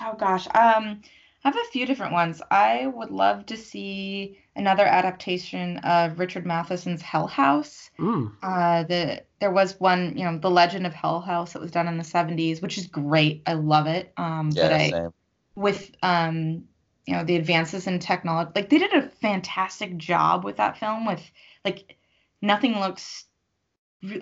[0.00, 0.46] Oh gosh.
[0.48, 1.02] Um,
[1.44, 2.42] I have a few different ones.
[2.50, 7.90] I would love to see another adaptation of Richard Matheson's Hell House.
[7.98, 11.70] Mm, Uh, the there was one, you know, The Legend of Hell House that was
[11.72, 13.42] done in the 70s, which is great.
[13.46, 14.12] I love it.
[14.16, 15.12] Um, Yeah, but I same.
[15.56, 16.64] with um,
[17.06, 21.06] you know, the advances in technology, like they did a fantastic job with that film.
[21.06, 21.22] With
[21.64, 21.96] like
[22.42, 23.26] nothing looks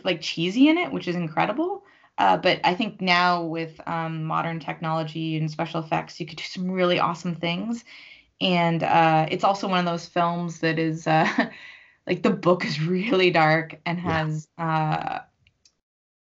[0.05, 1.85] like cheesy in it, which is incredible.
[2.19, 6.44] Uh, but I think now with um, modern technology and special effects, you could do
[6.44, 7.85] some really awesome things.
[8.40, 11.28] And uh, it's also one of those films that is uh,
[12.06, 14.19] like the book is really dark and Yeah.
[14.19, 14.48] has.
[14.59, 15.20] Uh,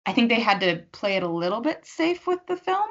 [0.06, 2.90] I think they had to play it a little bit safe with the film,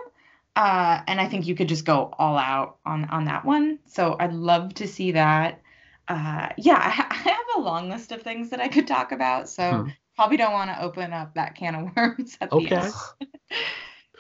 [0.57, 3.79] uh, and I think you could just go all out on on that one.
[3.87, 5.61] So I'd love to see that.
[6.09, 9.13] Uh, yeah, I, ha- I have a long list of things that I could talk
[9.13, 9.49] about.
[9.49, 9.89] So Hmm.
[10.17, 12.77] probably don't want to open up that can of worms at the Okay.
[12.77, 12.95] end.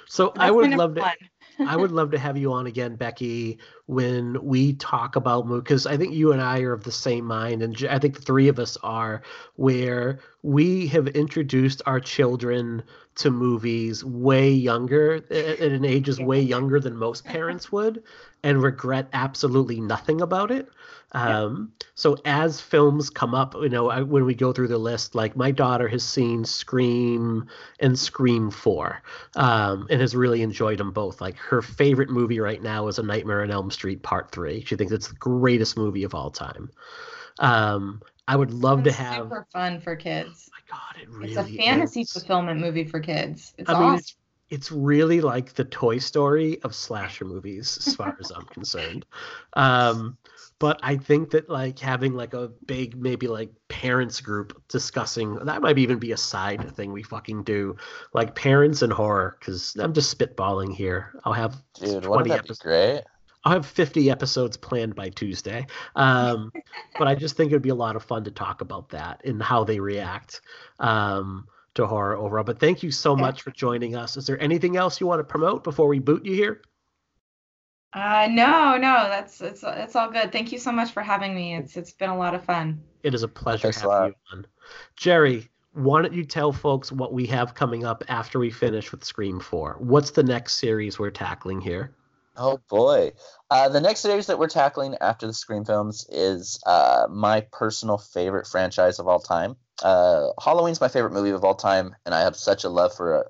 [0.06, 1.10] So I would love to.
[1.66, 5.86] I would love to have you on again, Becky, when we talk about movies, because
[5.86, 8.48] I think you and I are of the same mind, and I think the three
[8.48, 9.22] of us are,
[9.56, 12.82] where we have introduced our children
[13.16, 18.02] to movies way younger, at an age is way younger than most parents would,
[18.42, 20.68] and regret absolutely nothing about it.
[21.12, 25.14] Um, so as films come up, you know, I, when we go through the list,
[25.14, 27.46] like my daughter has seen Scream
[27.78, 29.00] and Scream Four
[29.36, 31.20] um, and has really enjoyed them both.
[31.20, 34.64] Like her favorite movie right now is A Nightmare on Elm Street Part Three.
[34.64, 36.70] She thinks it's the greatest movie of all time.
[37.38, 39.16] Um, I would love to It's have.
[39.16, 40.50] super fun for kids.
[40.52, 42.12] my God, it really It's a fantasy is.
[42.12, 43.54] fulfillment movie for kids.
[43.58, 44.16] It's I mean, it's
[44.50, 49.04] it's really like the Toy Story of slasher movies, as far as I'm concerned.
[49.56, 50.18] Um,
[50.58, 55.62] but I think that like having like a big maybe like parents group discussing that
[55.62, 57.76] might even be a side thing we fucking do,
[58.12, 59.36] like parents and horror.
[59.38, 61.12] Because I'm just spitballing here.
[61.24, 62.58] I'll have Dude, 20 wouldn't be episodes.
[62.60, 63.02] great?
[63.44, 65.66] I'll have 50 episodes planned by Tuesday.
[65.96, 66.50] Um,
[66.98, 69.22] but I just think it would be a lot of fun to talk about that
[69.24, 70.40] and how they react
[70.78, 72.44] um, to horror overall.
[72.44, 73.20] But thank you so Yeah.
[73.22, 74.16] much for joining us.
[74.16, 76.62] Is there anything else you want to promote before we boot you here?
[77.92, 80.32] Uh, no, no, that's it's it's all good.
[80.32, 81.54] Thank you so much for having me.
[81.54, 82.82] It's it's been a lot of fun.
[83.04, 84.06] It is a pleasure Thanks a having lot.
[84.08, 84.46] you on.
[84.96, 89.04] Jerry, why don't you tell folks what we have coming up after we finish with
[89.04, 89.76] Scream 4?
[89.78, 91.94] What's the next series we're tackling here?
[92.36, 93.12] Oh boy.
[93.50, 97.98] Uh, the next series that we're tackling after the Scream films is uh, my personal
[97.98, 99.56] favorite franchise of all time.
[99.82, 103.18] Uh, Halloween's my favorite movie of all time, and I have such a love for
[103.18, 103.28] uh,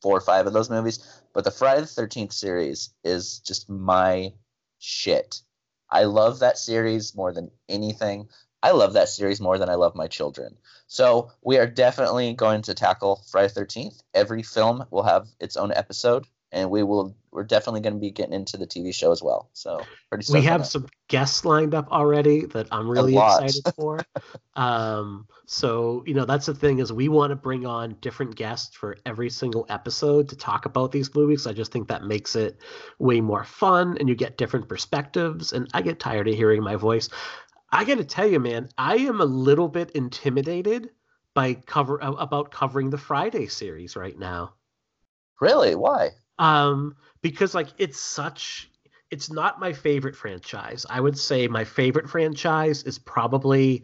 [0.00, 1.00] four or five of those movies.
[1.34, 4.32] But the Friday the 13th series is just my
[4.78, 5.40] shit.
[5.90, 8.28] I love that series more than anything.
[8.62, 10.56] I love that series more than I love my children.
[10.86, 14.00] So we are definitely going to tackle Friday the 13th.
[14.14, 17.14] Every film will have its own episode, and we will.
[17.36, 19.50] We're definitely going to be getting into the TV show as well.
[19.52, 20.32] So pretty.
[20.32, 24.00] we have some guests lined up already that I'm really excited for.
[24.56, 28.74] um, so you know that's the thing is we want to bring on different guests
[28.74, 31.46] for every single episode to talk about these movies.
[31.46, 32.58] I just think that makes it
[32.98, 35.52] way more fun, and you get different perspectives.
[35.52, 37.08] And I get tired of hearing my voice.
[37.70, 40.90] I got to tell you, man, I am a little bit intimidated
[41.34, 44.54] by cover about covering the Friday series right now
[45.40, 45.74] Really?
[45.74, 46.10] Why?
[46.38, 48.70] Um because like it's such
[49.10, 53.82] it's not my favorite franchise i would say my favorite franchise is probably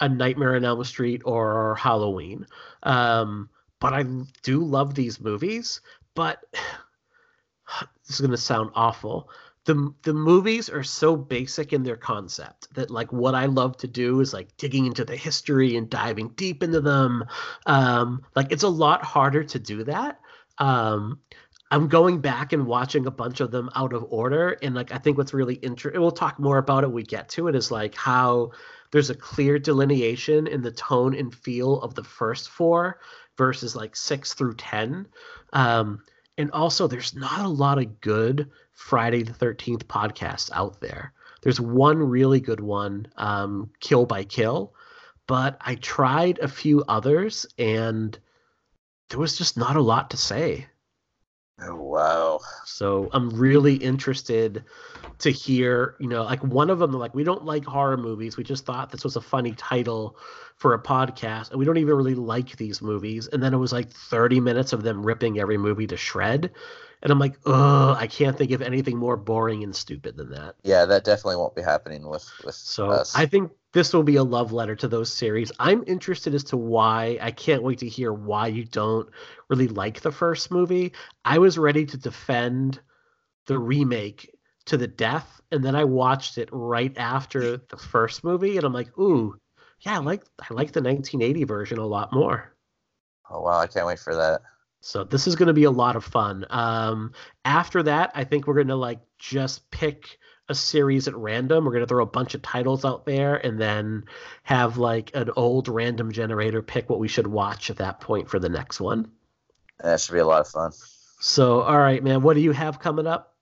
[0.00, 2.46] a nightmare on elm street or halloween
[2.84, 3.48] um
[3.80, 4.04] but i
[4.42, 5.80] do love these movies
[6.14, 6.42] but
[8.06, 9.28] this is going to sound awful
[9.64, 13.86] the the movies are so basic in their concept that like what I love to
[13.86, 17.24] do is like digging into the history and diving deep into them.
[17.66, 20.18] Um, like it's a lot harder to do that.
[20.58, 21.20] Um,
[21.72, 24.98] I'm going back and watching a bunch of them out of order, and like I
[24.98, 27.70] think what's really interesting, we'll talk more about it when we get to it, is
[27.70, 28.50] like how
[28.90, 33.00] there's a clear delineation in the tone and feel of the first four
[33.38, 35.06] versus like six through ten.
[35.54, 36.02] Um,
[36.36, 41.14] and also, there's not a lot of good Friday the 13th podcasts out there.
[41.40, 44.74] There's one really good one, um, Kill by Kill,
[45.26, 48.18] but I tried a few others and
[49.08, 50.66] there was just not a lot to say.
[51.64, 52.40] Oh, wow.
[52.64, 54.64] So I'm really interested
[55.18, 58.36] to hear, you know, like one of them, like, we don't like horror movies.
[58.36, 60.16] We just thought this was a funny title
[60.56, 63.28] for a podcast, and we don't even really like these movies.
[63.32, 66.50] And then it was like 30 minutes of them ripping every movie to shred.
[67.02, 70.54] And I'm like, "Oh, I can't think of anything more boring and stupid than that.
[70.62, 73.14] Yeah, that definitely won't be happening with with So us.
[73.16, 75.50] I think this will be a love letter to those series.
[75.58, 77.18] I'm interested as to why.
[77.20, 79.08] I can't wait to hear why you don't
[79.48, 80.92] really like the first movie.
[81.24, 82.80] I was ready to defend
[83.46, 84.34] the remake
[84.66, 88.72] to the death, and then I watched it right after the first movie, and I'm
[88.72, 89.36] like, ooh,
[89.80, 92.54] yeah, I like I like the 1980 version a lot more.
[93.30, 94.42] oh wow, I can't wait for that.
[94.80, 96.44] So this is going to be a lot of fun.
[96.50, 97.12] Um,
[97.44, 100.18] after that, I think we're going to like just pick
[100.52, 101.64] a series at random.
[101.64, 104.04] We're going to throw a bunch of titles out there and then
[104.44, 108.38] have like an old random generator pick what we should watch at that point for
[108.38, 109.10] the next one.
[109.80, 110.72] That should be a lot of fun.
[111.20, 113.34] So, all right, man, what do you have coming up?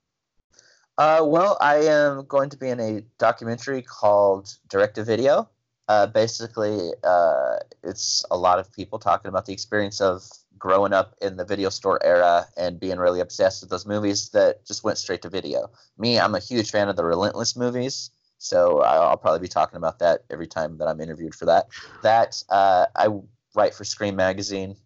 [0.96, 5.48] Uh, well, I am going to be in a documentary called Direct to Video.
[5.88, 10.22] Uh, basically, uh, it's a lot of people talking about the experience of
[10.60, 14.64] growing up in the video store era and being really obsessed with those movies that
[14.64, 15.70] just went straight to video.
[15.98, 19.98] Me, I'm a huge fan of the Relentless movies, so I'll probably be talking about
[19.98, 21.68] that every time that I'm interviewed for that.
[22.02, 23.08] That uh, I
[23.54, 24.76] write for Scream Magazine,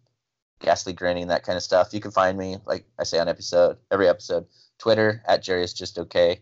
[0.59, 1.93] Ghastly Grinning, that kind of stuff.
[1.93, 4.45] You can find me, like I say on episode every episode,
[4.79, 6.39] Twitter at Jerry is just okay.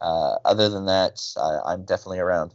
[0.00, 2.54] Uh, other than that, I, I'm definitely around.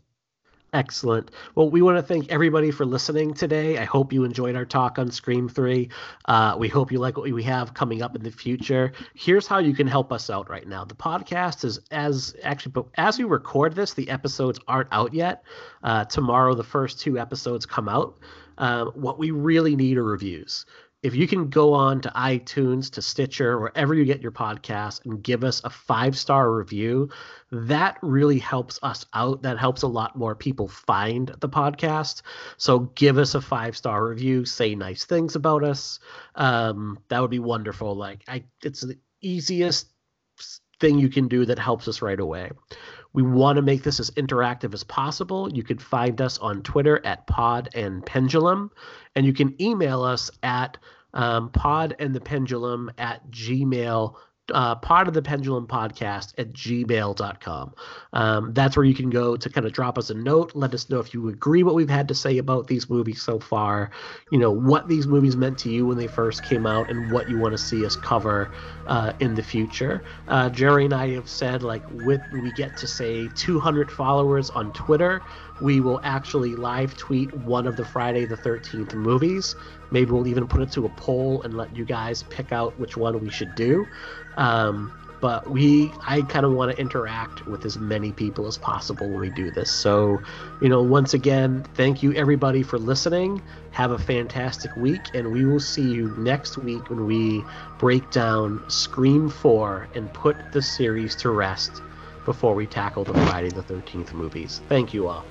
[0.74, 1.32] Excellent.
[1.54, 3.78] Well, we want to thank everybody for listening today.
[3.78, 5.90] I hope you enjoyed our talk on Scream 3.
[6.26, 8.94] Uh, we hope you like what we have coming up in the future.
[9.14, 10.86] Here's how you can help us out right now.
[10.86, 15.44] The podcast is as actually, but as we record this, the episodes aren't out yet.
[15.84, 18.18] Uh, tomorrow, the first two episodes come out.
[18.58, 20.66] Um, what we really need are reviews
[21.04, 25.24] if you can go on to iTunes, to Stitcher, wherever you get your podcast, and
[25.24, 27.10] give us a five star review,
[27.52, 29.42] that really helps us out.
[29.42, 32.22] That helps a lot more people find the podcast.
[32.58, 36.00] So give us a five star review, say nice things about us.
[36.36, 37.96] Um, that would be wonderful.
[37.96, 39.88] Like I, it's the easiest
[40.80, 42.52] thing you can do that helps us right away.
[43.14, 45.52] We want to make this as interactive as possible.
[45.52, 48.72] You can find us on Twitter at Pod and Pendulum,
[49.16, 50.78] and you can email us at
[51.14, 54.16] um, Pod and the Pendulum at Gmail.
[54.54, 57.74] Uh, of the pendulum podcast at gmail.com
[58.14, 60.90] um, that's where you can go to kind of drop us a note let us
[60.90, 63.90] know if you agree what we've had to say about these movies so far
[64.30, 67.30] you know what these movies meant to you when they first came out and what
[67.30, 68.52] you want to see us cover
[68.88, 70.04] uh, in the future.
[70.28, 74.72] Uh, jerry and i have said like with we get to say 200 followers on
[74.74, 75.26] twitter
[75.62, 79.56] we will actually live tweet one of the friday the 13th movies.
[79.92, 82.98] Maybe we'll even put it to a poll and let you guys pick out which
[82.98, 83.86] one we should do.
[84.38, 89.08] Um, but we i kind of want to interact with as many people as possible
[89.08, 89.72] when we do this.
[89.72, 90.22] So
[90.62, 93.42] you know once again thank you everybody for listening.
[93.72, 97.44] Have a fantastic week and we will see you next week when we
[97.78, 101.82] break down scream 4 and put the series to rest
[102.26, 105.26] before we tackle the friday the 13th movies thank you all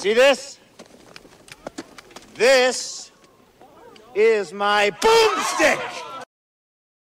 [0.00, 0.58] See this?
[2.34, 3.10] This
[4.14, 6.09] is my boomstick!